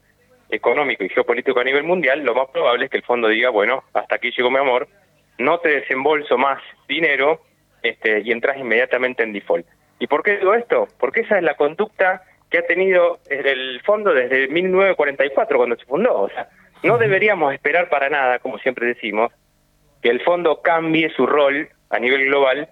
económico 0.50 1.04
y 1.04 1.10
geopolítico 1.10 1.60
a 1.60 1.64
nivel 1.64 1.84
mundial, 1.84 2.24
lo 2.24 2.36
más 2.36 2.50
probable 2.50 2.86
es 2.86 2.92
que 2.92 2.98
el 2.98 3.04
fondo 3.04 3.28
diga, 3.28 3.50
bueno, 3.50 3.84
hasta 3.94 4.16
aquí 4.16 4.32
llegó 4.32 4.50
mi 4.50 4.58
amor, 4.58 4.88
no 5.38 5.60
te 5.60 5.70
desembolso 5.70 6.38
más 6.38 6.62
dinero 6.88 7.42
este, 7.82 8.22
y 8.22 8.32
entras 8.32 8.58
inmediatamente 8.58 9.24
en 9.24 9.34
default. 9.34 9.66
¿Y 10.04 10.08
por 10.08 10.22
qué 10.22 10.36
digo 10.36 10.54
esto? 10.54 10.90
Porque 11.00 11.22
esa 11.22 11.38
es 11.38 11.44
la 11.44 11.56
conducta 11.56 12.24
que 12.50 12.58
ha 12.58 12.68
tenido 12.68 13.20
el 13.30 13.80
fondo 13.86 14.14
desde 14.14 14.50
1944, 14.50 15.58
cuando 15.58 15.78
se 15.78 15.86
fundó. 15.86 16.24
O 16.24 16.28
sea, 16.28 16.50
no 16.84 16.98
deberíamos 16.98 17.54
esperar 17.54 17.88
para 17.88 18.10
nada, 18.10 18.40
como 18.40 18.58
siempre 18.58 18.86
decimos, 18.86 19.32
que 20.02 20.10
el 20.10 20.20
fondo 20.20 20.62
cambie 20.62 21.10
su 21.12 21.26
rol 21.26 21.70
a 21.90 22.00
nivel 22.00 22.26
global 22.26 22.68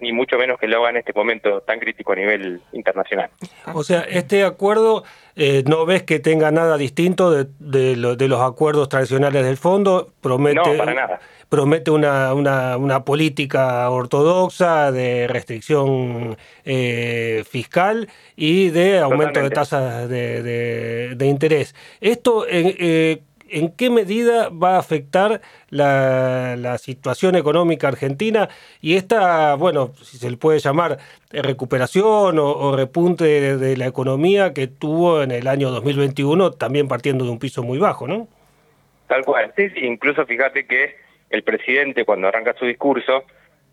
ni 0.00 0.12
mucho 0.12 0.36
menos 0.38 0.58
que 0.58 0.66
lo 0.66 0.78
haga 0.78 0.90
en 0.90 0.96
este 0.98 1.12
momento 1.12 1.60
tan 1.60 1.78
crítico 1.78 2.12
a 2.12 2.16
nivel 2.16 2.60
internacional. 2.72 3.30
O 3.74 3.84
sea, 3.84 4.00
este 4.02 4.44
acuerdo 4.44 5.04
eh, 5.36 5.62
no 5.66 5.86
ves 5.86 6.02
que 6.02 6.18
tenga 6.18 6.50
nada 6.50 6.76
distinto 6.76 7.30
de, 7.30 7.46
de, 7.58 8.28
los 8.28 8.40
acuerdos 8.40 8.88
tradicionales 8.88 9.44
del 9.44 9.56
fondo, 9.56 10.12
promete, 10.20 10.56
no, 10.56 10.76
para 10.76 10.94
nada. 10.94 11.20
promete 11.48 11.90
una, 11.90 12.34
una, 12.34 12.76
una 12.76 13.04
política 13.04 13.88
ortodoxa 13.90 14.92
de 14.92 15.28
restricción 15.28 16.36
eh, 16.64 17.44
fiscal 17.48 18.08
y 18.36 18.70
de 18.70 18.98
aumento 18.98 19.40
de 19.40 19.50
tasas 19.50 20.08
de, 20.08 21.14
de, 21.14 21.26
interés. 21.26 21.74
Esto, 22.00 22.44
eh, 22.48 23.22
¿en 23.50 23.74
qué 23.74 23.90
medida 23.90 24.48
va 24.50 24.76
a 24.76 24.78
afectar 24.78 25.40
la, 25.68 26.78
situación 26.78 27.34
económica 27.34 27.88
argentina 27.88 28.48
y 28.80 28.96
esta, 28.96 29.54
bueno, 29.54 29.92
si 30.02 30.18
se 30.18 30.30
le 30.30 30.36
puede 30.36 30.60
llamar 30.60 30.98
recuperación 31.30 32.38
o, 32.38 32.76
repunte 32.76 33.56
de, 33.56 33.76
la 33.76 33.86
economía 33.86 34.54
que 34.54 34.66
tuvo 34.66 35.22
en 35.22 35.30
el 35.30 35.46
año 35.46 35.70
2021, 35.70 36.52
también 36.52 36.88
partiendo 36.88 37.24
de 37.24 37.30
un 37.30 37.38
piso 37.38 37.62
muy 37.62 37.78
bajo, 37.78 38.06
¿no? 38.06 38.28
Tal 39.08 39.24
cual, 39.24 39.52
sí, 39.56 39.66
incluso 39.82 40.24
fíjate 40.24 40.66
que 40.66 40.96
el 41.28 41.42
presidente 41.42 42.04
cuando 42.04 42.28
arranca 42.28 42.54
su 42.58 42.64
discurso 42.64 43.24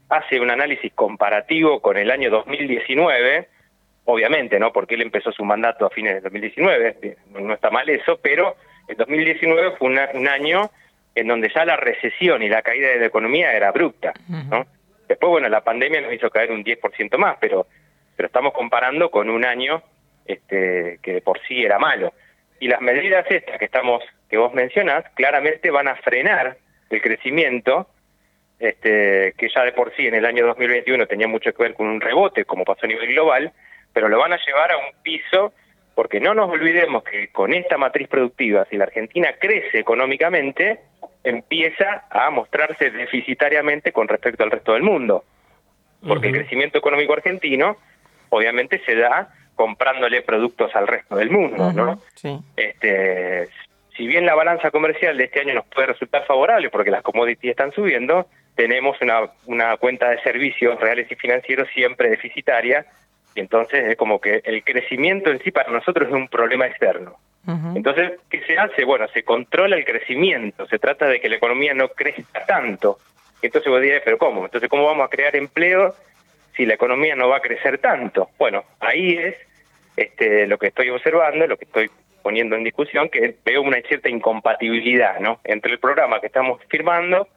hace 0.10 0.40
un 0.40 0.50
análisis 0.50 0.92
comparativo 0.94 1.82
con 1.82 1.98
el 1.98 2.12
año 2.12 2.30
2019, 2.30 3.48
obviamente, 4.06 4.60
¿no? 4.60 4.72
Porque 4.72 4.96
él 4.96 5.02
empezó 5.02 5.32
su 5.32 5.44
mandato 5.44 5.86
a 5.86 5.90
fines 5.90 6.16
de 6.16 6.22
2019, 6.22 7.18
no 7.40 7.54
está 7.54 7.70
mal 7.70 7.88
eso, 7.90 8.20
pero 8.22 8.56
el 8.88 8.98
2019 8.98 9.78
fue 9.78 9.90
un 9.90 10.28
año 10.28 10.70
en 11.18 11.28
donde 11.28 11.52
ya 11.54 11.66
la 11.66 11.78
recesión 11.78 12.44
y 12.44 12.50
la 12.50 12.62
caída 12.62 12.90
de 12.90 13.00
la 13.00 13.08
economía 13.08 13.52
era 13.54 13.70
abrupta, 13.70 14.14
¿no? 14.28 14.68
Después, 15.08 15.30
bueno, 15.32 15.50
la 15.50 15.62
pandemia 15.62 16.02
nos 16.02 16.14
hizo 16.14 16.30
caer 16.30 16.52
un 16.52 16.64
10% 16.64 17.18
más, 17.18 17.38
pero, 17.40 17.66
pero 18.16 18.28
estamos 18.28 18.54
comparando 18.54 19.10
con 19.10 19.30
un 19.30 19.44
año 19.44 19.82
este, 20.26 21.00
que 21.02 21.14
de 21.14 21.22
por 21.22 21.40
sí 21.48 21.64
era 21.64 21.80
malo. 21.80 22.14
Y 22.60 22.68
las 22.68 22.82
medidas 22.82 23.26
estas 23.30 23.58
que 23.58 23.66
estamos, 23.66 24.04
que 24.30 24.38
vos 24.38 24.54
mencionás, 24.54 25.06
claramente 25.16 25.72
van 25.72 25.88
a 25.88 25.96
frenar 25.96 26.58
el 26.90 27.02
crecimiento, 27.02 27.90
este, 28.60 29.34
que 29.38 29.50
ya 29.50 29.64
de 29.64 29.72
por 29.72 29.96
sí 29.96 30.06
en 30.06 30.16
el 30.16 30.26
año 30.26 30.46
2021 30.46 31.08
tenía 31.08 31.28
mucho 31.28 31.52
que 31.54 31.64
ver 31.64 31.74
con 31.74 31.88
un 31.88 32.02
rebote, 32.02 32.46
como 32.46 32.64
pasó 32.64 32.86
a 32.86 32.90
nivel 32.90 33.08
global, 33.08 33.54
pero 33.92 34.10
lo 34.10 34.20
van 34.20 34.34
a 34.34 34.40
llevar 34.46 34.72
a 34.72 34.78
un 34.78 35.02
piso 35.02 35.54
porque 35.98 36.20
no 36.20 36.36
nos 36.36 36.48
olvidemos 36.52 37.04
que 37.04 37.30
con 37.30 37.56
esta 37.56 37.76
matriz 37.76 38.08
productiva, 38.08 38.68
si 38.70 38.78
la 38.78 38.84
Argentina 38.84 39.30
crece 39.40 39.80
económicamente, 39.80 40.82
empieza 41.24 42.06
a 42.12 42.30
mostrarse 42.30 42.92
deficitariamente 42.92 43.92
con 43.92 44.08
respecto 44.08 44.44
al 44.44 44.52
resto 44.52 44.74
del 44.74 44.84
mundo. 44.84 45.24
Porque 46.08 46.28
el 46.28 46.34
crecimiento 46.34 46.78
económico 46.78 47.14
argentino, 47.14 47.78
obviamente, 48.30 48.80
se 48.86 48.94
da 48.94 49.34
comprándole 49.56 50.22
productos 50.22 50.70
al 50.76 50.86
resto 50.86 51.16
del 51.16 51.32
mundo, 51.32 51.74
¿no? 51.74 52.00
Este, 52.56 53.50
si 53.96 54.06
bien 54.06 54.28
la 54.28 54.36
balanza 54.36 54.70
comercial 54.70 55.18
de 55.18 55.24
este 55.24 55.40
año 55.40 55.56
nos 55.56 55.66
puede 55.66 55.88
resultar 55.88 56.28
favorable 56.28 56.70
porque 56.70 56.92
las 56.92 57.02
commodities 57.02 57.50
están 57.50 57.72
subiendo, 57.72 58.28
tenemos 58.54 59.02
una, 59.02 59.32
una 59.48 59.78
cuenta 59.78 60.12
de 60.12 60.22
servicios 60.22 60.80
reales 60.80 61.12
y 61.12 61.16
financieros 61.16 61.68
siempre 61.74 62.12
deficitaria, 62.12 62.86
entonces 63.40 63.86
es 63.88 63.96
como 63.96 64.20
que 64.20 64.42
el 64.44 64.64
crecimiento 64.64 65.32
en 65.32 65.40
sí 65.40 65.52
para 65.52 65.72
nosotros 65.72 66.08
es 66.08 66.14
un 66.14 66.28
problema 66.28 66.68
externo. 66.68 67.18
Entonces, 67.76 68.20
¿qué 68.30 68.42
se 68.42 68.58
hace? 68.58 68.84
Bueno, 68.84 69.08
se 69.14 69.24
controla 69.24 69.78
el 69.78 69.86
crecimiento, 69.86 70.68
se 70.68 70.80
trata 70.80 71.08
de 71.08 71.22
que 71.22 71.30
la 71.30 71.38
economía 71.38 71.74
no 71.74 71.88
crezca 71.88 72.46
tanto. 72.46 72.98
Entonces 73.42 73.72
vos 73.72 73.82
dirás, 73.82 74.02
pero 74.04 74.18
¿cómo? 74.18 74.44
Entonces, 74.44 74.70
¿cómo 74.70 74.84
vamos 74.84 75.06
a 75.06 75.10
crear 75.10 75.34
empleo 75.34 75.96
si 76.58 76.66
la 76.66 76.74
economía 76.74 77.16
no 77.16 77.30
va 77.30 77.38
a 77.38 77.42
crecer 77.42 77.78
tanto? 77.78 78.32
Bueno, 78.38 78.66
ahí 78.82 79.14
es 79.14 79.36
este, 79.96 80.46
lo 80.46 80.58
que 80.58 80.68
estoy 80.68 80.90
observando, 80.90 81.48
lo 81.48 81.56
que 81.56 81.64
estoy 81.64 81.90
poniendo 82.22 82.58
en 82.58 82.66
discusión, 82.66 83.08
que 83.08 83.38
veo 83.46 83.62
una 83.62 83.80
cierta 83.82 84.10
incompatibilidad 84.10 85.20
¿no? 85.22 85.40
entre 85.46 85.72
el 85.72 85.80
programa 85.80 86.20
que 86.20 86.28
estamos 86.28 86.62
firmando 86.68 87.30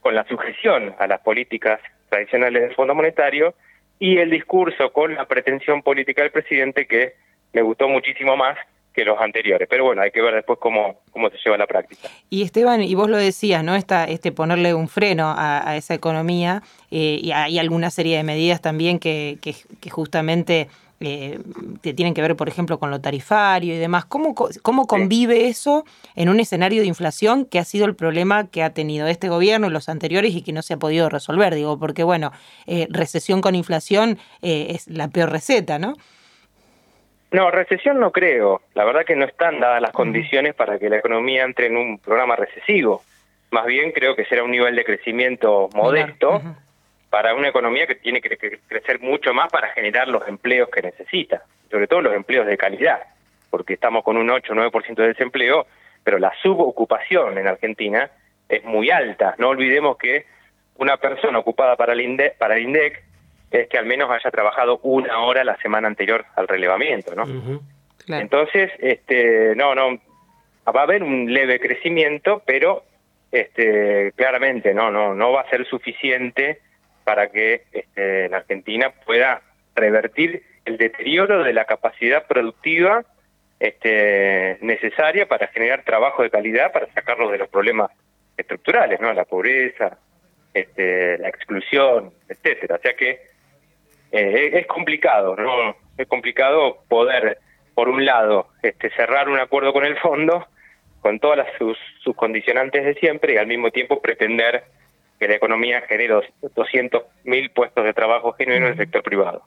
con 0.00 0.16
la 0.16 0.24
sujeción 0.24 0.96
a 0.98 1.06
las 1.06 1.20
políticas 1.20 1.80
tradicionales 2.08 2.62
del 2.62 2.74
Fondo 2.74 2.96
Monetario 2.96 3.54
y 3.98 4.18
el 4.18 4.30
discurso 4.30 4.92
con 4.92 5.14
la 5.14 5.26
pretensión 5.26 5.82
política 5.82 6.22
del 6.22 6.30
presidente 6.30 6.86
que 6.86 7.14
me 7.52 7.62
gustó 7.62 7.88
muchísimo 7.88 8.36
más 8.36 8.56
que 8.92 9.04
los 9.04 9.20
anteriores. 9.20 9.68
Pero 9.70 9.84
bueno, 9.84 10.02
hay 10.02 10.10
que 10.10 10.20
ver 10.20 10.34
después 10.34 10.58
cómo, 10.60 11.00
cómo 11.12 11.30
se 11.30 11.36
lleva 11.44 11.56
a 11.56 11.58
la 11.58 11.66
práctica. 11.66 12.08
Y 12.30 12.42
Esteban, 12.42 12.82
y 12.82 12.94
vos 12.94 13.08
lo 13.08 13.16
decías, 13.16 13.62
¿no? 13.62 13.76
Esta, 13.76 14.04
este 14.04 14.32
ponerle 14.32 14.74
un 14.74 14.88
freno 14.88 15.32
a, 15.36 15.76
esa 15.76 15.94
economía 15.94 16.62
eh, 16.90 17.18
y 17.22 17.30
hay 17.30 17.58
alguna 17.58 17.90
serie 17.90 18.16
de 18.16 18.24
medidas 18.24 18.60
también 18.60 18.98
que, 18.98 19.38
que, 19.40 19.54
que 19.80 19.90
justamente 19.90 20.68
eh, 21.00 21.38
que 21.82 21.94
tienen 21.94 22.12
que 22.12 22.22
ver, 22.22 22.34
por 22.34 22.48
ejemplo, 22.48 22.78
con 22.78 22.90
lo 22.90 23.00
tarifario 23.00 23.74
y 23.74 23.78
demás. 23.78 24.04
¿Cómo, 24.04 24.34
cómo 24.62 24.86
convive 24.86 25.46
eso 25.46 25.84
en 26.16 26.28
un 26.28 26.40
escenario 26.40 26.80
de 26.80 26.88
inflación 26.88 27.44
que 27.44 27.60
ha 27.60 27.64
sido 27.64 27.86
el 27.86 27.94
problema 27.94 28.48
que 28.50 28.64
ha 28.64 28.74
tenido 28.74 29.06
este 29.06 29.28
gobierno 29.28 29.68
y 29.68 29.70
los 29.70 29.88
anteriores 29.88 30.34
y 30.34 30.42
que 30.42 30.52
no 30.52 30.62
se 30.62 30.74
ha 30.74 30.76
podido 30.78 31.08
resolver? 31.08 31.54
Digo, 31.54 31.78
porque, 31.78 32.02
bueno, 32.02 32.32
eh, 32.66 32.88
recesión 32.90 33.40
con 33.40 33.54
inflación 33.54 34.18
eh, 34.42 34.68
es 34.70 34.88
la 34.88 35.08
peor 35.08 35.30
receta, 35.30 35.78
¿no? 35.78 35.94
No, 37.30 37.50
recesión 37.50 38.00
no 38.00 38.10
creo. 38.10 38.62
La 38.74 38.84
verdad 38.84 39.04
que 39.04 39.14
no 39.14 39.24
están 39.24 39.60
dadas 39.60 39.80
las 39.80 39.92
condiciones 39.92 40.54
para 40.54 40.78
que 40.78 40.88
la 40.88 40.96
economía 40.96 41.44
entre 41.44 41.66
en 41.66 41.76
un 41.76 41.98
programa 41.98 42.34
recesivo. 42.36 43.02
Más 43.50 43.66
bien 43.66 43.92
creo 43.92 44.16
que 44.16 44.24
será 44.24 44.42
un 44.42 44.50
nivel 44.50 44.74
de 44.74 44.84
crecimiento 44.84 45.68
modesto 45.74 46.42
para 47.10 47.34
una 47.34 47.48
economía 47.48 47.86
que 47.86 47.94
tiene 47.94 48.20
que 48.20 48.36
crecer 48.68 49.00
mucho 49.00 49.32
más 49.32 49.50
para 49.50 49.68
generar 49.68 50.08
los 50.08 50.26
empleos 50.28 50.68
que 50.68 50.82
necesita, 50.82 51.42
sobre 51.70 51.86
todo 51.86 52.02
los 52.02 52.14
empleos 52.14 52.46
de 52.46 52.56
calidad, 52.56 53.02
porque 53.50 53.74
estamos 53.74 54.04
con 54.04 54.16
un 54.16 54.28
8 54.30 54.52
o 54.52 54.56
9% 54.56 54.94
de 54.94 55.08
desempleo, 55.08 55.66
pero 56.04 56.18
la 56.18 56.32
subocupación 56.42 57.38
en 57.38 57.48
Argentina 57.48 58.10
es 58.48 58.64
muy 58.64 58.90
alta. 58.90 59.34
No 59.38 59.48
olvidemos 59.48 59.96
que 59.96 60.26
una 60.76 60.96
persona 60.98 61.38
ocupada 61.38 61.76
para 61.76 61.92
el, 61.92 62.00
INDEC, 62.02 62.36
para 62.36 62.56
el 62.56 62.64
INDEC 62.64 63.02
es 63.50 63.68
que 63.68 63.78
al 63.78 63.86
menos 63.86 64.10
haya 64.10 64.30
trabajado 64.30 64.78
una 64.82 65.18
hora 65.20 65.44
la 65.44 65.56
semana 65.56 65.88
anterior 65.88 66.26
al 66.36 66.46
relevamiento, 66.46 67.14
¿no? 67.14 67.24
Entonces, 68.06 68.70
este, 68.78 69.54
no, 69.56 69.74
no, 69.74 69.98
va 70.66 70.80
a 70.80 70.84
haber 70.84 71.02
un 71.02 71.32
leve 71.32 71.58
crecimiento, 71.58 72.42
pero 72.46 72.84
este, 73.32 74.12
claramente 74.12 74.72
no, 74.74 74.90
no, 74.90 75.14
no 75.14 75.32
va 75.32 75.42
a 75.42 75.50
ser 75.50 75.66
suficiente 75.66 76.60
para 77.08 77.30
que 77.30 77.62
este, 77.72 78.28
la 78.28 78.36
Argentina 78.36 78.92
pueda 79.06 79.40
revertir 79.74 80.42
el 80.66 80.76
deterioro 80.76 81.42
de 81.42 81.54
la 81.54 81.64
capacidad 81.64 82.26
productiva 82.26 83.02
este, 83.58 84.58
necesaria 84.60 85.26
para 85.26 85.46
generar 85.46 85.84
trabajo 85.84 86.22
de 86.22 86.28
calidad, 86.28 86.70
para 86.70 86.86
sacarlos 86.92 87.32
de 87.32 87.38
los 87.38 87.48
problemas 87.48 87.90
estructurales, 88.36 89.00
¿no? 89.00 89.10
La 89.14 89.24
pobreza, 89.24 89.96
este, 90.52 91.16
la 91.16 91.30
exclusión, 91.30 92.12
etcétera. 92.28 92.74
O 92.74 92.78
sea 92.78 92.92
que 92.92 93.22
eh, 94.12 94.50
es 94.52 94.66
complicado, 94.66 95.34
¿no? 95.34 95.76
Es 95.96 96.06
complicado 96.08 96.84
poder, 96.88 97.38
por 97.74 97.88
un 97.88 98.04
lado, 98.04 98.48
este, 98.62 98.90
cerrar 98.90 99.30
un 99.30 99.38
acuerdo 99.38 99.72
con 99.72 99.86
el 99.86 99.96
fondo, 99.96 100.46
con 101.00 101.20
todas 101.20 101.48
sus, 101.56 101.78
sus 102.04 102.14
condicionantes 102.14 102.84
de 102.84 102.92
siempre, 102.96 103.32
y 103.32 103.38
al 103.38 103.46
mismo 103.46 103.70
tiempo 103.70 104.02
pretender 104.02 104.64
que 105.18 105.28
la 105.28 105.34
economía 105.34 105.82
genere 105.82 106.14
200.000 106.42 107.52
puestos 107.52 107.84
de 107.84 107.92
trabajo 107.92 108.32
genuinos 108.32 108.68
en 108.68 108.72
el 108.72 108.78
sector 108.78 109.02
privado. 109.02 109.42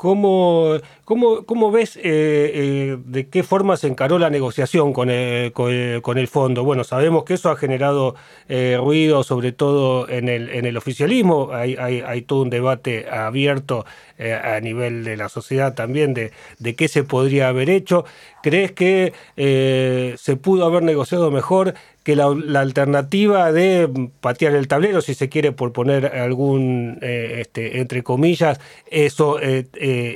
¿Cómo, 0.00 0.78
cómo, 1.04 1.44
cómo 1.44 1.70
ves 1.70 1.96
eh, 1.96 2.00
eh, 2.04 2.96
de 3.04 3.28
qué 3.28 3.42
forma 3.42 3.76
se 3.76 3.86
encaró 3.86 4.18
la 4.18 4.30
negociación 4.30 4.94
con 4.94 5.10
el, 5.10 5.52
con 5.52 6.16
el, 6.16 6.26
fondo? 6.26 6.64
Bueno, 6.64 6.84
sabemos 6.84 7.24
que 7.24 7.34
eso 7.34 7.50
ha 7.50 7.56
generado 7.56 8.14
eh, 8.48 8.78
ruido, 8.80 9.22
sobre 9.24 9.52
todo 9.52 10.08
en 10.08 10.30
el, 10.30 10.48
en 10.48 10.64
el 10.64 10.78
oficialismo. 10.78 11.50
Hay, 11.52 11.76
hay, 11.78 12.00
hay 12.00 12.22
todo 12.22 12.40
un 12.40 12.48
debate 12.48 13.10
abierto 13.10 13.84
a 14.18 14.58
nivel 14.60 15.04
de 15.04 15.18
la 15.18 15.28
sociedad 15.28 15.74
también 15.74 16.14
de, 16.14 16.32
de 16.58 16.74
qué 16.74 16.88
se 16.88 17.04
podría 17.04 17.48
haber 17.48 17.68
hecho. 17.68 18.06
¿Crees 18.42 18.72
que 18.72 19.12
se 19.36 20.36
pudo 20.36 20.64
haber 20.64 20.82
negociado 20.82 21.30
mejor? 21.30 21.74
que 22.02 22.16
la, 22.16 22.24
alternativa 22.60 23.52
de 23.52 24.10
patear 24.20 24.54
el 24.54 24.68
tablero, 24.68 25.02
si 25.02 25.14
se 25.14 25.28
quiere 25.28 25.52
por 25.52 25.72
poner 25.72 26.06
algún, 26.06 26.98
este, 27.02 27.80
entre 27.80 28.02
comillas, 28.02 28.58
eso 28.90 29.38
eh, 29.40 29.66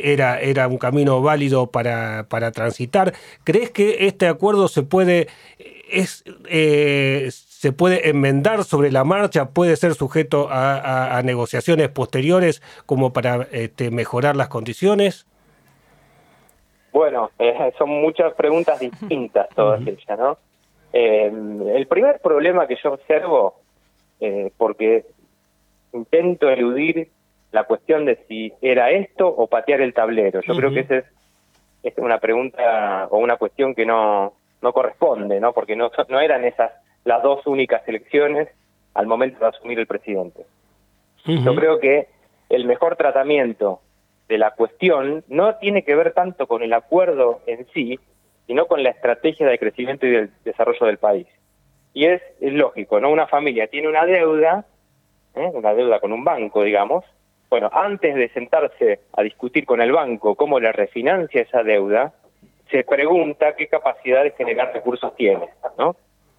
era, 0.05 0.41
era 0.41 0.67
un 0.69 0.79
camino 0.79 1.21
válido 1.21 1.67
para, 1.71 2.27
para 2.29 2.53
transitar. 2.53 3.15
¿Crees 3.45 3.71
que 3.71 4.07
este 4.07 4.27
acuerdo 4.29 4.69
se 4.69 4.83
puede, 4.83 5.29
eh, 5.89 7.31
se 7.31 7.73
puede 7.73 8.09
enmendar 8.09 8.65
sobre 8.65 8.91
la 8.91 9.05
marcha, 9.05 9.51
puede 9.51 9.77
ser 9.77 9.95
sujeto 9.95 10.49
a, 10.51 11.21
negociaciones 11.23 11.91
posteriores 11.91 12.63
como 12.87 13.13
para 13.13 13.47
este, 13.53 13.91
mejorar 13.91 14.37
las 14.37 14.49
condiciones? 14.49 15.27
Bueno, 16.95 17.31
eh, 17.39 17.73
son 17.77 17.91
muchas 17.91 18.33
preguntas 18.33 18.81
distintas 18.81 19.49
todas 19.55 19.87
ellas, 19.87 20.19
¿no? 20.19 20.39
el 20.93 21.89
primer 21.89 22.21
problema 22.21 22.69
que 22.69 22.77
yo 22.81 22.93
observo, 22.93 23.57
porque 24.57 25.05
intento 25.93 26.49
eludir 26.49 27.11
la 27.51 27.65
cuestión 27.65 28.05
de 28.05 28.17
si 28.29 28.53
era 28.63 28.91
esto 28.91 29.27
o 29.27 29.49
patear 29.49 29.81
el 29.81 29.93
tablero. 29.93 30.41
Yo 30.43 30.55
creo 30.55 30.73
que 30.73 30.81
esa 30.81 30.99
es, 30.99 31.05
es, 31.83 31.99
una 31.99 32.19
pregunta 32.19 33.09
o 33.11 33.19
una 33.19 33.37
cuestión 33.37 33.75
que 33.75 33.85
no, 33.85 34.35
no 34.61 34.73
corresponde, 34.73 35.41
¿no? 35.41 35.53
Porque 35.53 35.77
no, 35.77 35.91
no 36.09 36.21
eran 36.21 36.45
esas 36.45 36.73
las 37.05 37.23
dos 37.23 37.47
únicas 37.47 37.87
elecciones 37.87 38.49
al 38.95 39.07
momento 39.07 39.39
de 39.39 39.47
asumir 39.47 39.79
el 39.79 39.87
presidente. 39.87 40.47
Yo 41.27 41.55
creo 41.55 41.79
que 41.79 42.09
el 42.51 42.67
mejor 42.67 42.97
tratamiento 42.97 43.81
de 44.29 44.39
la 44.39 44.53
cuestión 44.53 45.25
no 45.29 45.57
tiene 45.57 45.85
que 45.85 45.95
ver 45.95 46.13
tanto 46.13 46.47
con 46.47 46.63
el 46.63 46.73
acuerdo 46.73 47.41
en 47.47 47.67
sí, 47.73 47.99
sino 48.47 48.67
con 48.67 48.83
la 48.83 48.91
estrategia 48.91 49.47
de 49.47 49.59
crecimiento 49.59 50.07
y 50.07 50.11
del 50.11 50.31
desarrollo 50.45 50.87
del 50.87 50.99
país. 50.99 51.27
Y 51.93 52.07
es, 52.07 52.23
es 52.41 52.53
lógico, 52.53 53.01
¿no? 53.01 53.11
Una 53.11 53.27
familia 53.27 53.69
tiene 53.69 53.89
una 53.89 54.05
deuda, 54.05 54.65
¿eh? 55.35 55.51
una 55.53 55.75
deuda 55.75 56.01
con 56.01 56.13
un 56.13 56.25
banco, 56.25 56.63
digamos, 56.63 57.05
bueno, 57.51 57.71
antes 57.73 58.15
de 58.17 58.29
sentarse 58.31 59.01
a 59.13 59.23
discutir 59.23 59.65
con 59.65 59.81
el 59.81 59.93
banco 59.93 60.35
cómo 60.35 60.59
le 60.59 60.73
refinancia 60.73 61.43
esa 61.43 61.63
deuda, 61.63 62.13
se 62.71 62.83
pregunta 62.83 63.55
qué 63.55 63.69
capacidad 63.69 64.25
de 64.25 64.33
generar 64.33 64.73
recursos 64.73 65.15
tiene, 65.15 65.51
¿no? 65.79 65.95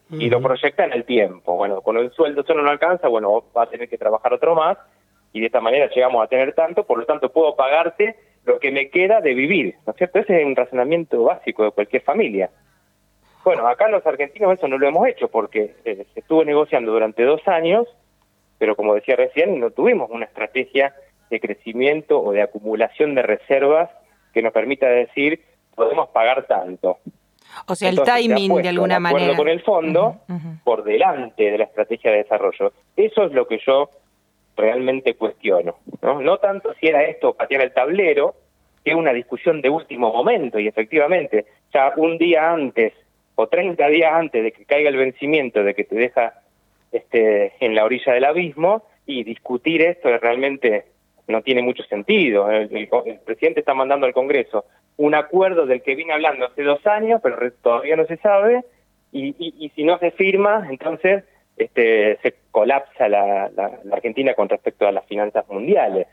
Y 0.10 0.30
lo 0.30 0.42
proyecta 0.42 0.84
en 0.84 0.94
el 0.94 1.06
tiempo. 1.06 1.56
Bueno, 1.56 1.82
con 1.82 1.98
el 1.98 2.12
sueldo 2.12 2.44
solo 2.44 2.62
no 2.64 2.70
alcanza, 2.70 3.08
bueno, 3.08 3.46
va 3.56 3.64
a 3.64 3.70
tener 3.70 3.88
que 3.88 3.98
trabajar 3.98 4.34
otro 4.34 4.56
más 4.56 4.78
y 5.36 5.42
de 5.42 5.48
esta 5.48 5.60
manera 5.60 5.90
llegamos 5.94 6.24
a 6.24 6.28
tener 6.28 6.54
tanto, 6.54 6.86
por 6.86 6.98
lo 6.98 7.06
tanto 7.06 7.30
puedo 7.30 7.58
pagarte 7.58 8.16
lo 8.46 8.58
que 8.58 8.72
me 8.72 8.90
queda 8.90 9.20
de 9.20 9.34
vivir, 9.34 9.76
¿no 9.86 9.92
es 9.92 9.98
cierto? 9.98 10.20
Ese 10.20 10.40
es 10.40 10.46
un 10.46 10.56
razonamiento 10.56 11.26
básico 11.26 11.66
de 11.66 11.72
cualquier 11.72 12.04
familia. 12.04 12.50
Bueno, 13.44 13.68
acá 13.68 13.90
los 13.90 14.08
argentinos 14.08 14.58
eso 14.58 14.70
no 14.70 14.78
lo 14.78 14.88
hemos 14.88 15.06
hecho 15.10 15.28
porque 15.28 15.76
eh, 15.84 16.06
se 16.14 16.20
estuvo 16.22 16.46
negociando 16.46 16.94
durante 16.94 17.24
dos 17.24 17.46
años, 17.50 17.86
pero 18.58 18.78
como 18.78 18.96
decía 18.96 19.18
recién, 19.18 19.60
no 19.60 19.72
tuvimos 19.72 20.10
una 20.10 20.24
estrategia 20.24 20.96
de 21.30 21.42
crecimiento 21.42 22.22
o 22.22 22.32
de 22.32 22.42
acumulación 22.42 23.14
de 23.14 23.24
reservas 23.24 23.90
que 24.34 24.42
nos 24.42 24.54
permita 24.54 24.88
decir 24.88 25.42
podemos 25.76 26.08
pagar 26.12 26.48
tanto. 26.48 27.00
O 27.68 27.76
sea, 27.76 27.90
el 27.90 28.02
timing 28.02 28.62
de 28.62 28.70
alguna 28.70 29.02
manera. 29.02 29.36
con 29.36 29.50
el 29.50 29.62
fondo 29.62 30.16
por 30.64 30.86
delante 30.86 31.52
de 31.52 31.58
la 31.58 31.66
estrategia 31.66 32.12
de 32.12 32.18
desarrollo. 32.20 32.72
Eso 32.96 33.26
es 33.26 33.34
lo 33.34 33.46
que 33.48 33.60
yo 33.66 33.90
realmente 34.56 35.16
cuestiono. 35.16 35.78
No, 36.02 36.38
tanto 36.38 36.74
si 36.76 36.88
era 36.88 37.04
esto 37.04 37.34
patear 37.34 37.62
el 37.62 37.74
tablero, 37.74 38.36
que 38.84 38.92
es 38.92 38.96
una 38.96 39.14
discusión 39.14 39.62
de 39.62 39.70
último 39.70 40.14
momento 40.14 40.60
y 40.60 40.68
efectivamente, 40.68 41.46
ya 41.74 41.94
un 41.98 42.18
día 42.18 42.52
antes 42.52 42.94
o 43.36 43.48
30 43.48 43.88
días 43.88 44.14
antes 44.14 44.44
de 44.44 44.52
que 44.52 44.66
caiga 44.66 44.90
el 44.90 44.98
vencimiento, 44.98 45.64
de 45.64 45.74
que 45.74 45.84
te 45.84 45.96
deja 45.96 46.42
este, 46.92 47.54
en 47.60 47.76
la 47.76 47.84
orilla 47.84 48.14
del 48.14 48.24
abismo, 48.24 48.84
y 49.06 49.24
discutir 49.24 49.82
esto 49.82 50.10
es 50.10 50.20
realmente 50.20 50.86
no 51.28 51.42
tiene 51.42 51.62
mucho 51.62 51.84
sentido. 51.84 52.50
El, 52.50 52.70
presidente 53.26 53.60
está 53.60 53.74
mandando 53.74 54.06
al 54.06 54.14
Congreso 54.14 54.66
un 54.98 55.16
acuerdo 55.16 55.66
del 55.66 55.82
que 55.82 55.96
viene 55.96 56.14
hablando 56.14 56.46
hace 56.46 56.64
dos 56.64 56.86
años, 56.88 57.20
pero 57.22 57.38
todavía 57.62 57.96
no 57.96 58.06
se 58.06 58.18
sabe, 58.18 58.64
y, 59.12 59.36
y, 59.38 59.70
si 59.70 59.84
no 59.84 59.98
se 60.00 60.12
firma, 60.12 60.68
entonces 60.70 61.24
este, 61.58 62.18
se 62.22 62.36
colapsa 62.52 63.08
la, 63.08 63.50
Argentina 63.92 64.34
con 64.34 64.50
respecto 64.50 64.88
a 64.88 64.92
las 64.92 65.06
finanzas 65.06 65.48
mundiales. 65.50 66.08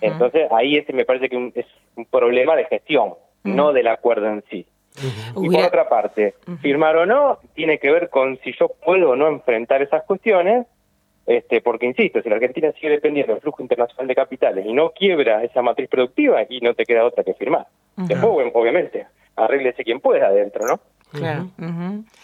Entonces 0.00 0.50
ahí 0.52 0.76
ese 0.76 0.92
me 0.92 1.04
parece 1.04 1.28
que 1.28 1.52
es 1.54 1.66
un 1.96 2.04
problema 2.06 2.56
de 2.56 2.64
gestión, 2.64 3.14
no 3.44 3.72
del 3.72 3.88
acuerdo 3.88 4.26
en 4.26 4.44
sí. 4.50 4.66
Y 5.36 5.48
por 5.48 5.64
otra 5.64 5.88
parte, 5.88 6.34
firmar 6.60 6.96
o 6.96 7.06
no 7.06 7.38
tiene 7.54 7.78
que 7.78 7.90
ver 7.90 8.10
con 8.10 8.38
si 8.44 8.52
yo 8.58 8.68
puedo 8.68 9.10
o 9.10 9.16
no 9.16 9.28
enfrentar 9.28 9.82
esas 9.82 10.04
cuestiones, 10.04 10.66
este, 11.26 11.60
porque 11.62 11.86
insisto, 11.86 12.20
si 12.22 12.28
la 12.28 12.36
Argentina 12.36 12.70
sigue 12.72 12.90
dependiendo 12.90 13.32
del 13.32 13.40
flujo 13.40 13.62
internacional 13.62 14.06
de 14.06 14.14
capitales 14.14 14.66
y 14.66 14.72
no 14.72 14.90
quiebra 14.90 15.42
esa 15.42 15.62
matriz 15.62 15.88
productiva, 15.88 16.38
aquí 16.38 16.60
no 16.60 16.74
te 16.74 16.84
queda 16.84 17.04
otra 17.04 17.24
que 17.24 17.34
firmar. 17.34 17.66
Después, 17.96 18.50
obviamente, 18.52 19.06
arréglese 19.36 19.84
quien 19.84 20.00
pueda 20.00 20.26
adentro, 20.26 20.66
¿no? 20.66 20.80
Claro. 21.14 21.48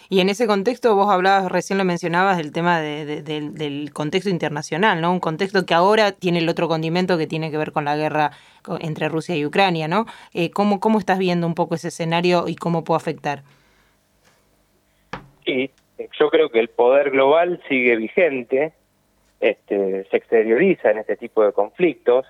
Y 0.09 0.21
en 0.21 0.29
ese 0.29 0.47
contexto 0.47 0.95
vos 0.97 1.11
hablabas, 1.11 1.51
recién 1.51 1.79
lo 1.79 1.85
mencionabas, 1.85 2.37
del 2.37 2.53
tema 2.53 2.81
del 2.81 3.91
contexto 3.93 4.31
internacional, 4.31 5.01
¿no? 5.01 5.13
Un 5.13 5.21
contexto 5.21 5.65
que 5.65 5.75
ahora 5.75 6.13
tiene 6.13 6.41
el 6.41 6.49
otro 6.49 6.67
condimento 6.67 7.17
que 7.17 7.27
tiene 7.29 7.51
que 7.51 7.57
ver 7.57 7.71
con 7.71 7.85
la 7.85 7.97
guerra 7.97 8.33
entre 8.81 9.09
Rusia 9.09 9.37
y 9.37 9.47
Ucrania, 9.47 9.87
¿no? 9.87 10.07
Eh, 10.35 10.51
¿cómo, 10.51 10.81
¿Cómo 10.81 10.99
estás 10.99 11.19
viendo 11.19 11.47
un 11.47 11.55
poco 11.55 11.77
ese 11.77 11.89
escenario 11.89 12.49
y 12.49 12.57
cómo 12.57 12.83
puede 12.83 12.97
afectar? 12.97 13.43
Sí, 15.45 15.71
yo 16.19 16.31
creo 16.31 16.51
que 16.51 16.59
el 16.59 16.69
poder 16.69 17.11
global 17.11 17.63
sigue 17.69 17.97
vigente, 17.97 18.73
este, 19.39 20.05
se 20.11 20.17
exterioriza 20.17 20.91
en 20.91 20.99
este 20.99 21.17
tipo 21.17 21.45
de 21.45 21.53
conflictos, 21.53 22.27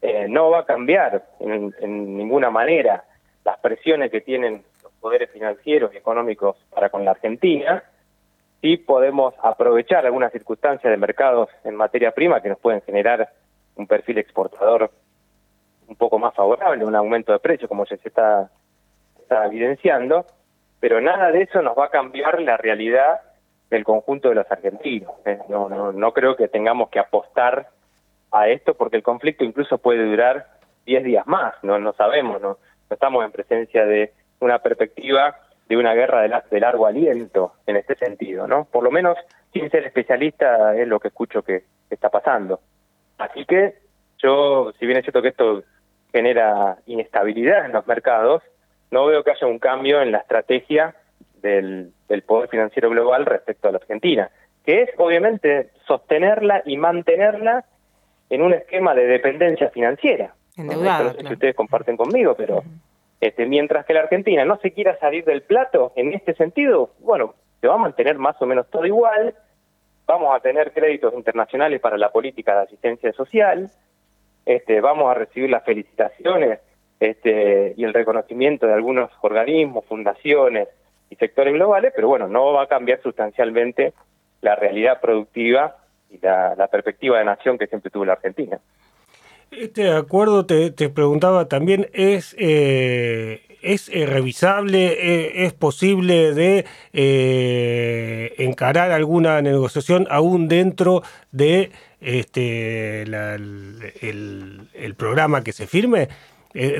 eh, 0.00 0.26
no 0.28 0.50
va 0.50 0.60
a 0.60 0.64
cambiar 0.64 1.26
en 1.40 2.16
ninguna 2.16 2.50
manera 2.50 3.04
las 3.44 3.58
presiones 3.60 4.10
que 4.10 4.20
tienen 4.20 4.62
poderes 5.08 5.30
financieros 5.30 5.94
y 5.94 5.96
económicos 5.96 6.58
para 6.68 6.90
con 6.90 7.02
la 7.02 7.12
Argentina, 7.12 7.82
y 8.60 8.76
podemos 8.76 9.32
aprovechar 9.42 10.04
algunas 10.04 10.32
circunstancias 10.32 10.90
de 10.90 10.98
mercados 10.98 11.48
en 11.64 11.76
materia 11.76 12.10
prima 12.10 12.42
que 12.42 12.50
nos 12.50 12.58
pueden 12.58 12.82
generar 12.82 13.30
un 13.76 13.86
perfil 13.86 14.18
exportador 14.18 14.90
un 15.86 15.96
poco 15.96 16.18
más 16.18 16.34
favorable, 16.34 16.84
un 16.84 16.94
aumento 16.94 17.32
de 17.32 17.38
precios 17.38 17.70
como 17.70 17.86
ya 17.86 17.96
se 17.96 18.08
está, 18.08 18.50
evidenciando, 19.46 20.26
pero 20.78 21.00
nada 21.00 21.30
de 21.32 21.44
eso 21.44 21.62
nos 21.62 21.78
va 21.78 21.86
a 21.86 21.90
cambiar 21.90 22.42
la 22.42 22.58
realidad 22.58 23.22
del 23.70 23.84
conjunto 23.84 24.28
de 24.28 24.34
los 24.34 24.50
argentinos. 24.50 25.12
¿eh? 25.24 25.38
No, 25.48 25.70
no, 25.70 25.90
no 25.92 26.12
creo 26.12 26.36
que 26.36 26.48
tengamos 26.48 26.90
que 26.90 26.98
apostar 26.98 27.70
a 28.30 28.48
esto 28.48 28.74
porque 28.74 28.96
el 28.96 29.02
conflicto 29.02 29.42
incluso 29.42 29.78
puede 29.78 30.04
durar 30.04 30.48
10 30.84 31.02
días 31.02 31.26
más, 31.26 31.54
no, 31.62 31.78
no 31.78 31.94
sabemos, 31.94 32.42
no 32.42 32.58
estamos 32.90 33.24
en 33.24 33.32
presencia 33.32 33.86
de 33.86 34.12
una 34.40 34.58
perspectiva 34.60 35.36
de 35.68 35.76
una 35.76 35.94
guerra 35.94 36.22
de, 36.22 36.60
largo 36.60 36.86
aliento 36.86 37.52
en 37.66 37.76
este 37.76 37.94
sentido, 37.96 38.46
¿no? 38.46 38.64
Por 38.64 38.82
lo 38.82 38.90
menos, 38.90 39.18
sin 39.52 39.70
ser 39.70 39.84
especialista, 39.84 40.74
es 40.74 40.88
lo 40.88 40.98
que 40.98 41.08
escucho 41.08 41.42
que, 41.42 41.64
está 41.90 42.10
pasando. 42.10 42.60
Así 43.16 43.46
que 43.46 43.76
yo, 44.18 44.72
si 44.78 44.84
bien 44.84 44.98
es 44.98 45.04
cierto 45.04 45.22
que 45.22 45.28
esto 45.28 45.62
genera 46.12 46.76
inestabilidad 46.84 47.64
en 47.64 47.72
los 47.72 47.86
mercados, 47.86 48.42
no 48.90 49.06
veo 49.06 49.24
que 49.24 49.30
haya 49.30 49.46
un 49.46 49.58
cambio 49.58 50.02
en 50.02 50.12
la 50.12 50.18
estrategia 50.18 50.94
del, 51.40 51.92
del 52.08 52.22
poder 52.22 52.50
financiero 52.50 52.90
global 52.90 53.24
respecto 53.24 53.68
a 53.68 53.72
la 53.72 53.78
Argentina, 53.78 54.30
que 54.66 54.82
es 54.82 54.90
obviamente 54.98 55.70
sostenerla 55.86 56.62
y 56.66 56.76
mantenerla 56.76 57.64
en 58.28 58.42
un 58.42 58.52
esquema 58.52 58.94
de 58.94 59.06
dependencia 59.06 59.70
financiera. 59.70 60.34
Endeudado, 60.56 61.04
no 61.04 61.14
sé 61.14 61.26
si 61.26 61.32
ustedes 61.32 61.54
comparten 61.54 61.96
conmigo, 61.96 62.34
pero 62.36 62.62
este, 63.20 63.46
mientras 63.46 63.84
que 63.84 63.94
la 63.94 64.00
Argentina 64.00 64.44
no 64.44 64.58
se 64.58 64.72
quiera 64.72 64.98
salir 64.98 65.24
del 65.24 65.42
plato 65.42 65.92
en 65.96 66.12
este 66.12 66.34
sentido, 66.34 66.90
bueno, 67.00 67.34
se 67.60 67.66
va 67.66 67.74
a 67.74 67.78
mantener 67.78 68.18
más 68.18 68.40
o 68.40 68.46
menos 68.46 68.68
todo 68.70 68.86
igual, 68.86 69.34
vamos 70.06 70.34
a 70.34 70.40
tener 70.40 70.72
créditos 70.72 71.12
internacionales 71.14 71.80
para 71.80 71.98
la 71.98 72.10
política 72.10 72.54
de 72.54 72.62
asistencia 72.62 73.12
social, 73.12 73.70
este, 74.46 74.80
vamos 74.80 75.10
a 75.10 75.14
recibir 75.14 75.50
las 75.50 75.64
felicitaciones 75.64 76.60
este, 77.00 77.74
y 77.76 77.84
el 77.84 77.92
reconocimiento 77.92 78.66
de 78.66 78.74
algunos 78.74 79.10
organismos, 79.20 79.84
fundaciones 79.84 80.68
y 81.10 81.16
sectores 81.16 81.54
globales, 81.54 81.92
pero 81.94 82.08
bueno, 82.08 82.28
no 82.28 82.52
va 82.52 82.62
a 82.62 82.66
cambiar 82.68 83.02
sustancialmente 83.02 83.92
la 84.40 84.54
realidad 84.54 85.00
productiva 85.00 85.76
y 86.08 86.18
la, 86.18 86.54
la 86.54 86.68
perspectiva 86.68 87.18
de 87.18 87.24
nación 87.24 87.58
que 87.58 87.66
siempre 87.66 87.90
tuvo 87.90 88.04
la 88.04 88.14
Argentina. 88.14 88.58
Este 89.50 89.90
acuerdo, 89.92 90.44
te, 90.44 90.70
preguntaba 90.90 91.48
también, 91.48 91.88
¿es, 91.94 92.36
eh, 92.38 93.40
es 93.62 93.88
eh, 93.88 94.04
revisable? 94.04 94.88
Eh, 94.88 95.46
¿Es 95.46 95.54
posible 95.54 96.34
de 96.34 96.66
encarar 98.38 98.92
alguna 98.92 99.40
negociación 99.40 100.06
aún 100.10 100.48
dentro 100.48 101.02
de 101.32 101.70
este, 102.00 103.02
el, 103.02 104.94
programa 104.96 105.42
que 105.42 105.52
se 105.52 105.66
firme? 105.66 106.08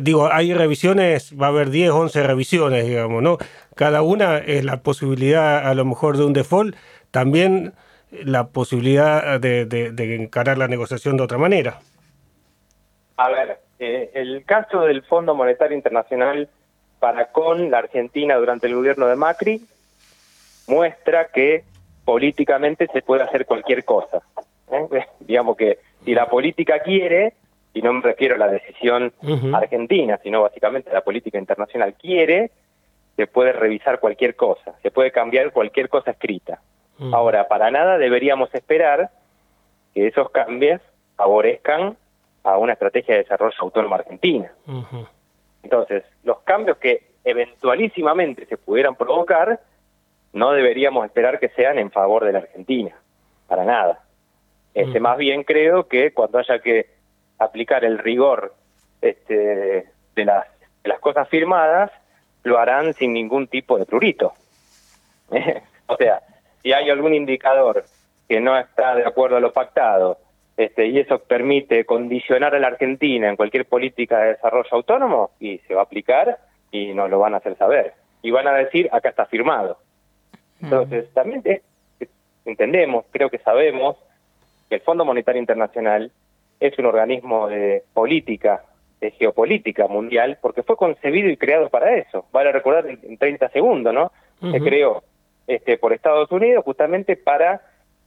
digo, 0.03 0.33
hay 0.33 0.53
revisiones, 0.55 1.35
va 1.41 1.47
a 1.47 1.51
haber 1.51 1.71
10, 1.71 1.91
11 1.91 2.23
revisiones, 2.25 2.87
digamos, 2.87 3.23
¿no? 3.23 3.39
Cada 3.77 4.03
una 4.03 4.39
es 4.39 4.65
la 4.65 4.83
posibilidad 4.83 5.69
a 5.69 5.75
lo 5.75 5.85
mejor 5.85 6.17
de 6.17 6.25
un 6.25 6.33
default, 6.33 6.75
también 7.13 7.75
la 8.11 8.49
posibilidad 8.49 9.39
de 9.41 10.17
encarar 10.21 10.59
la 10.59 10.69
negociación 10.69 11.17
de 11.17 11.23
otra 11.23 11.39
manera. 11.39 11.81
A 13.19 13.31
ver, 13.31 13.59
eh, 13.81 14.13
el 14.15 14.45
caso 14.45 14.83
del 14.83 15.03
Fondo 15.03 15.35
Monetario 15.35 15.77
Internacional 15.77 16.49
para 17.01 17.33
con 17.33 17.69
la 17.69 17.79
Argentina 17.79 18.37
durante 18.37 18.69
el 18.69 18.77
gobierno 18.77 19.09
de 19.09 19.17
Macri 19.17 19.61
muestra 20.69 21.27
que 21.27 21.65
políticamente 22.05 22.87
se 22.93 23.03
puede 23.03 23.25
hacer 23.25 23.45
cualquier 23.45 23.85
cosa. 23.85 24.23
¿eh? 24.71 25.05
Digamos 25.19 25.57
que 25.57 25.81
si 26.05 26.15
la 26.15 26.31
política 26.31 26.79
quiere, 26.79 27.35
y 27.75 27.83
no 27.83 27.93
me 27.93 28.03
refiero 28.03 28.37
a 28.37 28.39
la 28.39 28.47
decisión 28.47 29.13
argentina, 29.53 30.21
sino 30.23 30.43
básicamente 30.43 30.93
la 30.93 31.01
política 31.01 31.39
internacional 31.39 31.95
quiere, 31.95 32.53
se 33.17 33.27
puede 33.27 33.51
revisar 33.53 33.99
cualquier 33.99 34.37
cosa, 34.37 34.77
se 34.81 34.93
puede 34.93 35.11
cambiar 35.11 35.51
cualquier 35.51 35.89
cosa 35.89 36.13
escrita. 36.13 36.61
Ahora, 37.13 37.49
para 37.49 37.73
nada 37.73 37.99
deberíamos 37.99 38.55
esperar 38.55 39.11
que 39.93 40.07
esos 40.07 40.31
cambios 40.31 40.81
favorezcan 41.17 41.97
a 42.45 42.57
una 42.57 42.73
estrategia 42.73 43.15
de 43.15 43.23
desarrollo 43.23 43.57
autónomo 43.61 43.95
argentina. 43.95 44.53
Entonces, 45.63 46.05
los 46.25 46.41
cambios 46.41 46.79
que 46.79 47.09
eventualísimamente 47.25 48.47
se 48.47 48.57
pudieran 48.57 48.95
provocar, 48.97 49.61
no 50.33 50.53
deberíamos 50.53 51.05
esperar 51.05 51.39
que 51.39 51.49
sean 51.51 51.79
en 51.79 51.91
favor 51.91 52.25
de 52.25 52.33
la 52.33 52.39
Argentina, 52.39 52.95
para 53.47 53.65
nada. 53.65 54.01
Este, 54.75 55.01
Más 55.01 55.19
bien 55.19 55.45
creo 55.45 55.89
que 55.89 56.13
cuando 56.13 56.39
haya 56.39 56.61
que 56.61 56.87
aplicar 57.39 57.85
el 57.85 57.99
rigor 57.99 58.55
este, 59.01 59.87
de, 60.15 60.25
las, 60.25 60.47
de 60.83 60.89
las 60.89 61.01
cosas 61.01 61.29
firmadas, 61.29 61.91
lo 62.45 62.59
harán 62.59 62.95
sin 62.95 63.13
ningún 63.13 63.49
tipo 63.49 63.79
de 63.79 63.87
prurito. 63.87 64.33
o 65.87 65.97
sea, 65.97 66.23
si 66.63 66.73
hay 66.73 66.91
algún 66.91 67.15
indicador 67.15 67.85
que 68.29 68.41
no 68.41 68.57
está 68.59 68.95
de 68.95 69.07
acuerdo 69.07 69.37
a 69.37 69.41
lo 69.41 69.53
pactado 69.53 70.19
este, 70.59 70.89
y 70.89 70.99
eso 70.99 71.21
permite 71.21 71.85
condicionar 71.85 72.53
a 72.53 72.59
la 72.59 72.67
Argentina 72.67 73.29
en 73.29 73.37
cualquier 73.37 73.65
política 73.67 74.19
de 74.19 74.29
desarrollo 74.31 74.69
autónomo 74.73 75.31
y 75.39 75.59
se 75.59 75.75
va 75.75 75.83
a 75.83 75.85
aplicar 75.85 76.37
y 76.73 76.93
nos 76.95 77.09
lo 77.09 77.21
van 77.21 77.35
a 77.35 77.37
hacer 77.37 77.57
saber. 77.57 77.95
Y 78.23 78.33
van 78.33 78.49
a 78.49 78.55
decir, 78.55 78.89
acá 78.91 79.11
está 79.11 79.27
firmado. 79.27 79.79
Entonces, 80.61 81.09
también 81.15 81.45
entendemos, 82.45 83.05
creo 83.13 83.31
que 83.31 83.39
sabemos, 83.39 83.99
que 84.69 84.75
el 84.75 84.81
Fondo 84.81 85.05
Monetario 85.05 85.39
Internacional 85.39 86.11
es 86.59 86.77
un 86.77 86.87
organismo 86.87 87.47
de 87.47 87.85
política, 87.95 88.65
de 89.01 89.13
geopolítica 89.13 89.87
mundial, 89.87 90.39
porque 90.43 90.65
fue 90.65 90.77
concebido 90.77 91.31
y 91.31 91.37
creado 91.37 91.71
para 91.71 91.95
eso. 91.95 92.27
Vale 92.33 92.51
recordar 92.51 92.85
en 92.89 93.17
30 93.17 93.49
segundos, 93.51 93.95
¿no? 93.95 94.11
Se 94.41 94.61
creó 94.61 95.05
este, 95.47 95.79
por 95.79 95.93
Estados 95.93 96.33
Unidos 96.33 96.65
justamente 96.65 97.17
para 97.17 97.63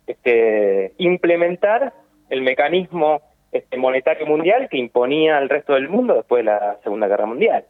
este, 0.05 0.91
implementar 0.97 1.93
el 2.31 2.41
mecanismo 2.41 3.21
este, 3.51 3.77
monetario 3.77 4.25
mundial 4.25 4.69
que 4.69 4.77
imponía 4.77 5.37
al 5.37 5.49
resto 5.49 5.73
del 5.73 5.89
mundo 5.89 6.15
después 6.15 6.43
de 6.43 6.51
la 6.51 6.77
Segunda 6.81 7.07
Guerra 7.07 7.25
Mundial. 7.25 7.65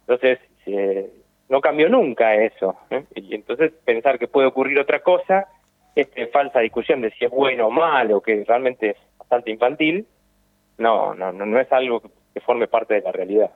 Entonces, 0.00 0.40
eh, 0.66 1.08
no 1.48 1.60
cambió 1.60 1.88
nunca 1.88 2.34
eso. 2.34 2.76
¿eh? 2.90 3.04
Y 3.14 3.34
entonces 3.36 3.72
pensar 3.84 4.18
que 4.18 4.26
puede 4.26 4.48
ocurrir 4.48 4.80
otra 4.80 5.00
cosa, 5.00 5.46
este, 5.94 6.26
falsa 6.26 6.60
discusión 6.60 7.00
de 7.00 7.12
si 7.12 7.24
es 7.24 7.30
bueno 7.30 7.68
o 7.68 7.70
malo, 7.70 8.20
que 8.20 8.44
realmente 8.44 8.90
es 8.90 8.96
bastante 9.16 9.52
infantil, 9.52 10.06
no, 10.78 11.14
no, 11.14 11.32
no, 11.32 11.46
no 11.46 11.60
es 11.60 11.72
algo 11.72 12.02
que 12.34 12.40
forme 12.40 12.66
parte 12.66 12.94
de 12.94 13.02
la 13.02 13.12
realidad. 13.12 13.52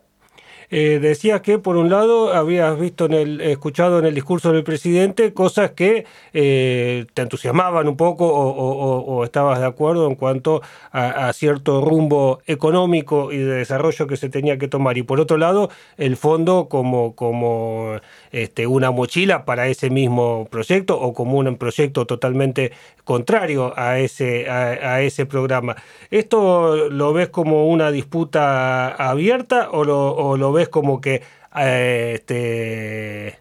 Eh, 0.70 0.98
decías 1.00 1.40
que 1.40 1.59
por 1.59 1.76
un 1.76 1.90
lado 1.90 2.33
habías 2.33 2.78
visto 2.78 3.06
en 3.06 3.12
el, 3.12 3.40
escuchado 3.40 3.98
en 3.98 4.06
el 4.06 4.14
discurso 4.14 4.52
del 4.52 4.62
presidente 4.62 5.35
cosas 5.35 5.72
que 5.72 6.06
eh, 6.33 7.06
te 7.12 7.22
entusiasmaban 7.22 7.88
un 7.88 7.96
poco 7.96 8.26
o, 8.28 9.24
estabas 9.24 9.61
de 9.61 9.66
acuerdo 9.66 10.06
en 10.06 10.14
cuanto 10.14 10.62
a, 10.92 11.33
cierto 11.33 11.80
rumbo 11.80 12.40
económico 12.46 13.33
y 13.33 13.38
de 13.38 13.54
desarrollo 13.56 14.06
que 14.06 14.16
se 14.16 14.28
tenía 14.28 14.59
que 14.59 14.68
tomar. 14.68 14.96
Y 14.98 15.02
por 15.02 15.20
otro 15.20 15.37
lado, 15.37 15.70
el 15.96 16.16
fondo 16.16 16.68
como, 16.68 17.14
como 17.14 17.96
este, 18.32 18.66
una 18.66 18.90
mochila 18.90 19.44
para 19.44 19.66
ese 19.68 19.90
mismo 19.90 20.46
proyecto 20.50 21.00
o 21.00 21.12
como 21.12 21.38
un 21.38 21.56
proyecto 21.56 22.06
totalmente 22.06 22.72
contrario 23.04 23.72
a 23.76 23.98
ese, 23.98 24.48
a, 24.48 25.00
ese 25.02 25.26
programa. 25.26 25.76
¿Esto 26.10 26.88
lo 26.88 27.12
ves 27.12 27.28
como 27.28 27.68
una 27.68 27.90
disputa 27.90 28.88
abierta 28.88 29.70
o 29.70 29.84
lo, 29.84 30.36
lo 30.36 30.52
ves 30.52 30.68
como 30.68 31.00
que 31.00 31.22
eh, 31.56 32.12
este, 32.14 33.38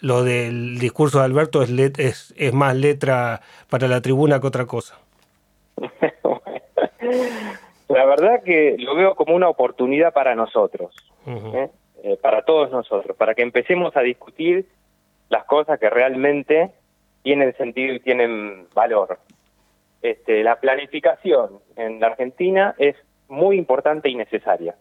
lo 0.00 0.24
del 0.24 0.78
discurso 0.78 1.18
de 1.20 1.24
Alberto 1.24 1.62
es, 1.62 1.70
es, 1.98 2.34
es 2.36 2.52
más 2.52 2.74
letra 2.76 3.40
para 3.70 3.88
la 3.88 4.00
tribuna 4.00 4.40
que 4.40 4.46
otra 4.46 4.66
cosa? 4.66 4.98
la 7.88 8.04
verdad 8.04 8.42
que 8.44 8.76
lo 8.78 8.94
veo 8.94 9.14
como 9.14 9.34
una 9.34 9.48
oportunidad 9.48 10.12
para 10.12 10.34
nosotros, 10.34 10.94
¿eh? 11.26 11.70
Eh, 12.04 12.16
para 12.20 12.42
todos 12.42 12.72
nosotros, 12.72 13.16
para 13.16 13.32
que 13.36 13.42
empecemos 13.42 13.96
a 13.96 14.00
discutir 14.00 14.66
las 15.28 15.44
cosas 15.44 15.78
que 15.78 15.88
realmente 15.88 16.72
tienen 17.22 17.56
sentido 17.56 17.94
y 17.94 18.00
tienen 18.00 18.66
valor. 18.74 19.20
Este, 20.02 20.42
la 20.42 20.58
planificación 20.58 21.60
en 21.76 22.00
la 22.00 22.08
Argentina 22.08 22.74
es 22.76 22.96
muy 23.28 23.56
importante 23.56 24.08
y 24.08 24.16
necesaria. 24.16 24.74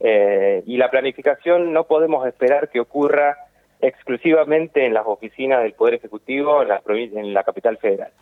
Eh, 0.00 0.62
y 0.64 0.78
la 0.78 0.90
planificación 0.90 1.74
no 1.74 1.84
podemos 1.84 2.26
esperar 2.26 2.70
que 2.70 2.80
ocurra 2.80 3.36
exclusivamente 3.82 4.86
en 4.86 4.94
las 4.94 5.04
oficinas 5.06 5.62
del 5.62 5.74
Poder 5.74 5.94
Ejecutivo 5.94 6.62
en 6.62 6.68
la, 6.68 6.82
en 6.86 7.34
la 7.34 7.44
capital 7.44 7.76
federal. 7.76 8.12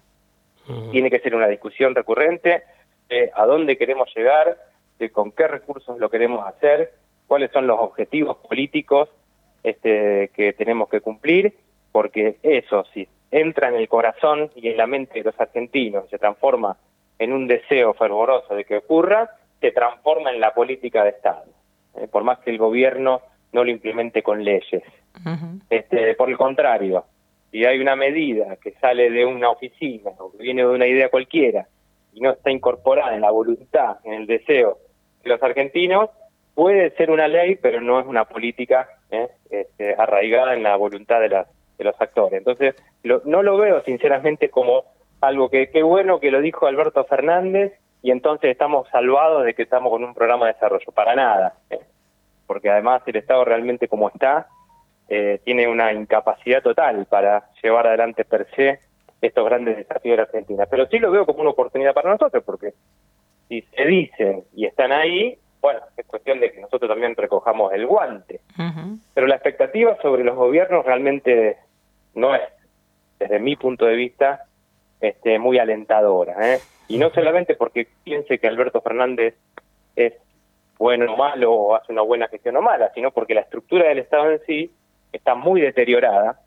Tiene 0.91 1.09
que 1.09 1.21
ser 1.21 1.37
una 1.37 1.47
discusión 1.47 1.95
recurrente 1.95 2.65
de 3.09 3.31
a 3.33 3.47
dónde 3.47 3.77
queremos 3.77 4.13
llegar, 4.15 4.57
de 4.99 5.11
con 5.11 5.31
qué 5.31 5.47
recursos 5.47 5.99
lo 5.99 6.11
queremos 6.11 6.45
hacer, 6.47 6.93
cuáles 7.33 7.51
son 7.51 7.67
los 7.67 7.81
objetivos 7.81 8.37
políticos 8.47 9.09
este, 9.63 10.31
que 10.37 10.53
tenemos 10.53 10.91
que 10.91 11.01
cumplir 11.01 11.55
porque 11.91 12.37
eso, 12.43 12.85
si 12.93 13.09
entra 13.31 13.69
en 13.69 13.77
el 13.77 13.89
corazón 13.89 14.51
y 14.55 14.69
en 14.69 14.77
la 14.77 14.87
mente 14.87 15.15
de 15.15 15.25
los 15.25 15.41
argentinos, 15.41 16.11
se 16.11 16.19
transforma 16.19 16.77
en 17.19 17.33
un 17.33 17.47
deseo 17.47 17.95
fervoroso 17.95 18.55
de 18.55 18.67
que 18.67 18.77
ocurra, 18.77 19.31
se 19.63 19.71
transforma 19.71 20.31
en 20.31 20.41
la 20.41 20.53
política 20.53 21.05
de 21.05 21.09
Estado, 21.09 21.47
eh, 21.97 22.07
por 22.07 22.23
más 22.23 22.39
que 22.41 22.51
el 22.51 22.59
gobierno 22.59 23.23
no 23.53 23.65
lo 23.65 23.71
implemente 23.71 24.23
con 24.23 24.45
leyes. 24.45 24.83
este, 25.71 26.15
por 26.15 26.29
el 26.29 26.37
contrario, 26.37 27.07
si 27.51 27.65
hay 27.65 27.79
una 27.79 27.97
medida 27.97 28.57
que 28.57 28.73
sale 28.73 29.09
de 29.09 29.25
una 29.25 29.49
oficina 29.49 30.11
o 30.19 30.33
que 30.33 30.43
viene 30.43 30.67
de 30.67 30.69
una 30.69 30.87
idea 30.87 31.09
cualquiera 31.09 31.67
y 32.13 32.21
no 32.21 32.33
está 32.33 32.51
incorporada 32.51 33.15
en 33.15 33.23
la 33.23 33.31
voluntad, 33.31 33.97
en 34.05 34.13
el 34.13 34.27
deseo 34.27 34.77
de 35.25 35.31
los 35.31 35.43
argentinos, 35.43 36.11
puede 36.55 36.91
ser 36.97 37.11
una 37.11 37.29
ley, 37.29 37.57
pero 37.57 37.81
no 37.81 38.01
es 38.01 38.07
una 38.07 38.25
política 38.25 38.89
eh, 39.11 39.29
este, 39.51 39.95
arraigada 39.97 40.55
en 40.55 40.63
la 40.63 40.77
voluntad 40.77 41.21
de 41.21 41.29
las 41.29 41.47
de 41.79 41.85
los 41.85 42.01
actores. 42.01 42.39
Entonces, 42.39 42.75
no 43.03 43.43
lo 43.43 43.57
veo 43.57 43.83
sinceramente 43.83 44.51
como 44.51 44.85
algo 45.21 45.49
que 45.49 45.71
qué 45.71 45.83
bueno 45.83 46.21
que 46.21 46.31
lo 46.31 46.41
dijo 46.41 46.67
Alberto 46.67 47.05
Fernández 47.05 47.73
y 48.03 48.11
entonces 48.11 48.51
estamos 48.51 48.89
salvados 48.91 49.45
de 49.45 49.55
que 49.55 49.63
estamos 49.63 49.91
con 49.91 50.05
un 50.05 50.15
programa 50.15 50.47
de 50.47 50.55
desarrollo. 50.55 50.93
Para 50.93 51.15
nada. 51.15 51.55
¿eh? 51.71 51.81
Porque 52.47 52.71
además 52.71 53.03
el 53.07 53.17
Estado 53.17 53.45
realmente 53.45 53.89
como 53.89 54.09
está, 54.09 54.49
eh, 55.09 55.41
tiene 55.45 55.69
una 55.69 55.93
incapacidad 55.93 56.63
total 56.63 57.07
para 57.07 57.49
llevar 57.63 57.87
adelante 57.87 58.25
per 58.25 58.47
se 58.55 58.81
estos 59.21 59.45
grandes 59.45 59.77
desafíos 59.77 60.15
de 60.15 60.17
la 60.17 60.23
Argentina. 60.25 60.67
Pero 60.67 60.87
sí 60.87 60.99
lo 60.99 61.13
veo 61.13 61.25
como 61.25 61.41
una 61.41 61.51
oportunidad 61.51 61.95
para 61.95 62.11
nosotros, 62.11 62.43
porque 62.45 62.75
si 63.49 63.63
se 63.63 63.85
dicen 63.85 64.45
y 64.55 64.67
están 64.67 64.91
ahí, 64.91 65.39
bueno, 65.63 65.81
es 65.97 66.05
cuestión 66.07 66.41
de 66.41 66.53
que 66.53 66.61
nosotros 66.61 66.91
también 66.91 67.15
recojamos 67.17 67.73
el 67.73 67.87
guante. 67.87 68.41
Pero 69.15 69.27
la 69.29 69.37
expectativa 69.37 69.97
sobre 70.03 70.25
los 70.25 70.35
gobiernos 70.35 70.85
realmente 70.85 71.57
no 72.15 72.35
es, 72.35 72.43
desde 73.21 73.39
mi 73.39 73.55
punto 73.55 73.87
de 73.87 73.95
vista, 73.95 74.45
este, 75.01 75.39
muy 75.39 75.59
alentadora. 75.59 76.55
¿eh? 76.55 76.61
Y 76.89 76.99
no 76.99 77.11
solamente 77.11 77.55
porque 77.55 77.87
piense 78.03 78.39
que 78.39 78.49
Alberto 78.49 78.81
Fernández 78.81 79.37
es 79.95 80.15
bueno 80.79 81.13
o 81.13 81.17
malo 81.17 81.53
o 81.53 81.77
hace 81.77 81.93
una 81.93 82.03
buena 82.03 82.27
gestión 82.27 82.57
o 82.57 82.61
mala, 82.61 82.91
sino 82.93 83.13
porque 83.13 83.35
la 83.35 83.43
estructura 83.43 83.89
del 83.89 84.01
Estado 84.01 84.33
en 84.33 84.41
sí 84.45 84.73
está 85.13 85.37
muy 85.37 85.61
deteriorada, 85.61 86.41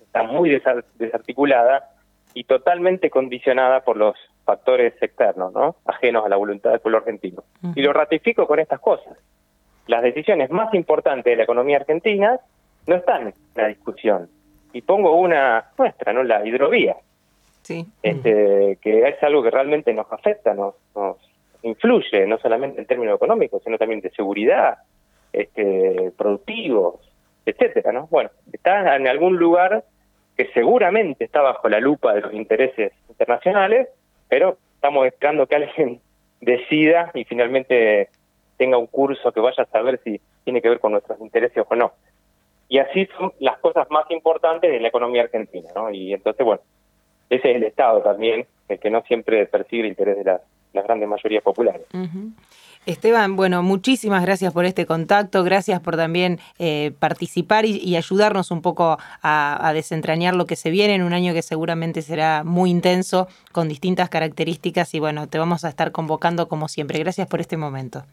está 0.00 0.22
muy 0.22 0.58
desarticulada 0.98 1.90
y 2.32 2.44
totalmente 2.44 3.10
condicionada 3.10 3.80
por 3.80 3.98
los 3.98 4.16
factores 4.50 5.00
externos, 5.00 5.52
¿no? 5.52 5.76
ajenos 5.86 6.26
a 6.26 6.28
la 6.28 6.34
voluntad 6.34 6.70
del 6.72 6.80
pueblo 6.80 6.98
argentino. 6.98 7.44
Y 7.76 7.82
lo 7.82 7.92
ratifico 7.92 8.48
con 8.48 8.58
estas 8.58 8.80
cosas. 8.80 9.16
Las 9.86 10.02
decisiones 10.02 10.50
más 10.50 10.74
importantes 10.74 11.30
de 11.30 11.36
la 11.36 11.44
economía 11.44 11.76
argentina 11.76 12.40
no 12.88 12.96
están 12.96 13.28
en 13.28 13.34
la 13.54 13.68
discusión. 13.68 14.28
Y 14.72 14.82
pongo 14.82 15.14
una 15.14 15.70
nuestra, 15.78 16.12
¿no? 16.12 16.24
La 16.24 16.44
hidrovía. 16.44 16.96
Sí. 17.62 17.86
Este, 18.02 18.76
que 18.82 19.08
es 19.08 19.22
algo 19.22 19.40
que 19.44 19.52
realmente 19.52 19.94
nos 19.94 20.10
afecta, 20.10 20.52
nos, 20.52 20.74
nos 20.96 21.16
influye, 21.62 22.26
no 22.26 22.36
solamente 22.38 22.80
en 22.80 22.86
términos 22.86 23.14
económicos, 23.14 23.62
sino 23.62 23.78
también 23.78 24.00
de 24.00 24.10
seguridad, 24.10 24.78
este, 25.32 26.10
productivos, 26.18 26.96
etcétera, 27.46 27.92
¿no? 27.92 28.08
Bueno, 28.10 28.30
está 28.52 28.96
en 28.96 29.06
algún 29.06 29.36
lugar 29.36 29.84
que 30.36 30.50
seguramente 30.54 31.24
está 31.24 31.40
bajo 31.40 31.68
la 31.68 31.78
lupa 31.78 32.14
de 32.14 32.22
los 32.22 32.34
intereses 32.34 32.92
internacionales, 33.08 33.88
pero 34.30 34.56
estamos 34.76 35.06
esperando 35.06 35.46
que 35.46 35.56
alguien 35.56 36.00
decida 36.40 37.10
y 37.12 37.24
finalmente 37.24 38.08
tenga 38.56 38.78
un 38.78 38.86
curso 38.86 39.32
que 39.32 39.40
vaya 39.40 39.64
a 39.64 39.66
saber 39.66 40.00
si 40.02 40.20
tiene 40.44 40.62
que 40.62 40.70
ver 40.70 40.80
con 40.80 40.92
nuestros 40.92 41.20
intereses 41.20 41.64
o 41.68 41.74
no. 41.74 41.92
Y 42.68 42.78
así 42.78 43.06
son 43.18 43.32
las 43.40 43.58
cosas 43.58 43.90
más 43.90 44.08
importantes 44.10 44.70
de 44.70 44.80
la 44.80 44.88
economía 44.88 45.22
argentina, 45.22 45.68
¿no? 45.74 45.90
Y 45.90 46.14
entonces, 46.14 46.46
bueno, 46.46 46.62
ese 47.28 47.50
es 47.50 47.56
el 47.56 47.64
Estado 47.64 48.00
también, 48.00 48.46
el 48.68 48.78
que 48.78 48.90
no 48.90 49.02
siempre 49.02 49.44
persigue 49.46 49.82
el 49.82 49.88
interés 49.88 50.16
de 50.18 50.24
las, 50.24 50.40
grandes 50.72 51.08
mayorías 51.08 51.42
populares. 51.42 51.84
Esteban, 52.86 53.36
bueno, 53.36 53.62
muchísimas 53.62 54.24
gracias 54.24 54.54
por 54.54 54.64
este 54.64 54.86
contacto, 54.86 55.44
gracias 55.44 55.80
por 55.80 55.96
también 55.96 56.38
eh, 56.58 56.92
participar 56.98 57.66
y, 57.66 57.94
ayudarnos 57.94 58.50
un 58.50 58.62
poco 58.62 58.96
a, 59.22 59.70
desentrañar 59.74 60.34
lo 60.34 60.46
que 60.46 60.56
se 60.56 60.70
viene 60.70 60.94
en 60.94 61.02
un 61.02 61.12
año 61.12 61.34
que 61.34 61.42
seguramente 61.42 62.00
será 62.00 62.42
muy 62.42 62.70
intenso, 62.70 63.28
con 63.52 63.68
distintas 63.68 64.08
características 64.08 64.94
y 64.94 65.00
bueno, 65.00 65.28
te 65.28 65.38
vamos 65.38 65.64
a 65.64 65.68
estar 65.68 65.92
convocando 65.92 66.48
como 66.48 66.68
siempre. 66.68 66.98
Gracias 66.98 67.28
por 67.28 67.40
este 67.40 67.58
momento. 67.58 68.04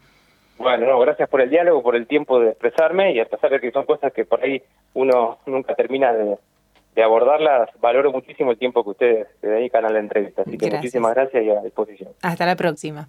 Bueno, 0.57 0.87
no, 0.87 0.99
gracias 0.99 1.29
por 1.29 1.39
el 1.39 1.49
diálogo, 1.49 1.81
por 1.81 1.95
el 1.95 2.05
tiempo 2.05 2.39
de 2.39 2.49
expresarme 2.49 3.13
y 3.13 3.19
a 3.19 3.25
pesar 3.25 3.51
de 3.51 3.59
que 3.61 3.71
son 3.71 3.85
cosas 3.85 4.11
que 4.11 4.25
por 4.25 4.43
ahí 4.43 4.61
uno 4.95 5.37
nunca 5.45 5.75
termina 5.75 6.11
de, 6.13 6.37
abordarlas, 7.01 7.69
valoro 7.79 8.11
muchísimo 8.11 8.51
el 8.51 8.57
tiempo 8.57 8.83
que 8.83 8.89
ustedes 8.89 9.27
se 9.39 9.47
dedican 9.47 9.85
a 9.85 9.89
la 9.89 9.99
entrevista. 9.99 10.41
Así 10.41 10.57
que 10.57 10.71
muchísimas 10.71 11.13
gracias 11.13 11.43
y 11.43 11.49
a 11.51 11.61
disposición. 11.61 12.09
Hasta 12.21 12.45
la 12.45 12.55
próxima. 12.55 13.07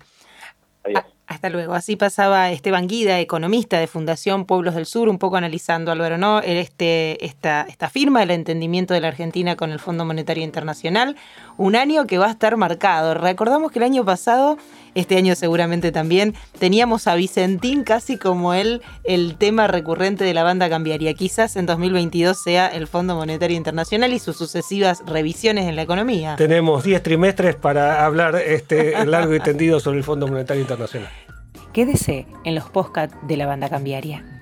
Hasta 1.29 1.51
luego. 1.51 1.75
Así 1.75 1.95
pasaba 1.95 2.51
Esteban 2.51 2.89
Guida, 2.89 3.21
economista 3.21 3.79
de 3.79 3.87
Fundación 3.87 4.47
Pueblos 4.47 4.75
del 4.75 4.87
Sur, 4.87 5.11
un 5.11 5.19
poco 5.19 5.37
analizando, 5.37 5.93
Álvaro, 5.93 6.17
¿no? 6.17 6.41
Este, 6.41 7.23
esta, 7.23 7.67
esta 7.69 7.91
firma 7.91 8.21
del 8.21 8.31
entendimiento 8.31 8.95
de 8.95 9.03
la 9.03 9.09
Argentina 9.09 9.55
con 9.55 9.71
el 9.71 9.79
Fondo 9.79 10.07
Monetario 10.07 10.43
Internacional, 10.43 11.17
un 11.59 11.77
año 11.77 12.07
que 12.07 12.17
va 12.17 12.29
a 12.29 12.31
estar 12.31 12.57
marcado. 12.57 13.13
Recordamos 13.13 13.71
que 13.71 13.79
el 13.79 13.83
año 13.83 14.07
pasado, 14.07 14.57
este 14.95 15.19
año 15.19 15.35
seguramente 15.35 15.93
también, 15.93 16.35
teníamos 16.59 17.07
a 17.07 17.15
Vicentín 17.15 17.85
casi 17.85 18.17
como 18.17 18.55
el, 18.55 18.81
el 19.05 19.37
tema 19.37 19.67
recurrente 19.67 20.25
de 20.25 20.33
la 20.33 20.45
banda 20.45 20.71
cambiaria. 20.71 21.13
Quizás 21.13 21.57
en 21.57 21.67
2022 21.67 22.43
sea 22.43 22.69
el 22.69 22.87
Fondo 22.87 23.15
Monetario 23.17 23.55
Internacional 23.55 24.15
y 24.15 24.19
sus 24.19 24.39
sucesivas 24.39 25.03
revisiones 25.05 25.67
en 25.67 25.77
la 25.77 25.83
economía. 25.83 26.37
Tenemos 26.37 26.85
10 26.85 27.03
trimestres 27.03 27.55
para 27.55 28.07
hablar 28.07 28.37
este 28.37 29.05
largo 29.05 29.35
y 29.35 29.41
tendido 29.41 29.79
sobre 29.79 29.99
el 29.99 30.05
Fondo 30.05 30.27
Monetario 30.27 30.63
Internacional. 30.63 31.18
Quédese 31.79 32.27
en 32.43 32.57
los 32.57 32.69
podcasts 32.71 33.17
de 33.23 33.37
la 33.37 33.47
banda 33.47 33.69
cambiaria. 33.69 34.38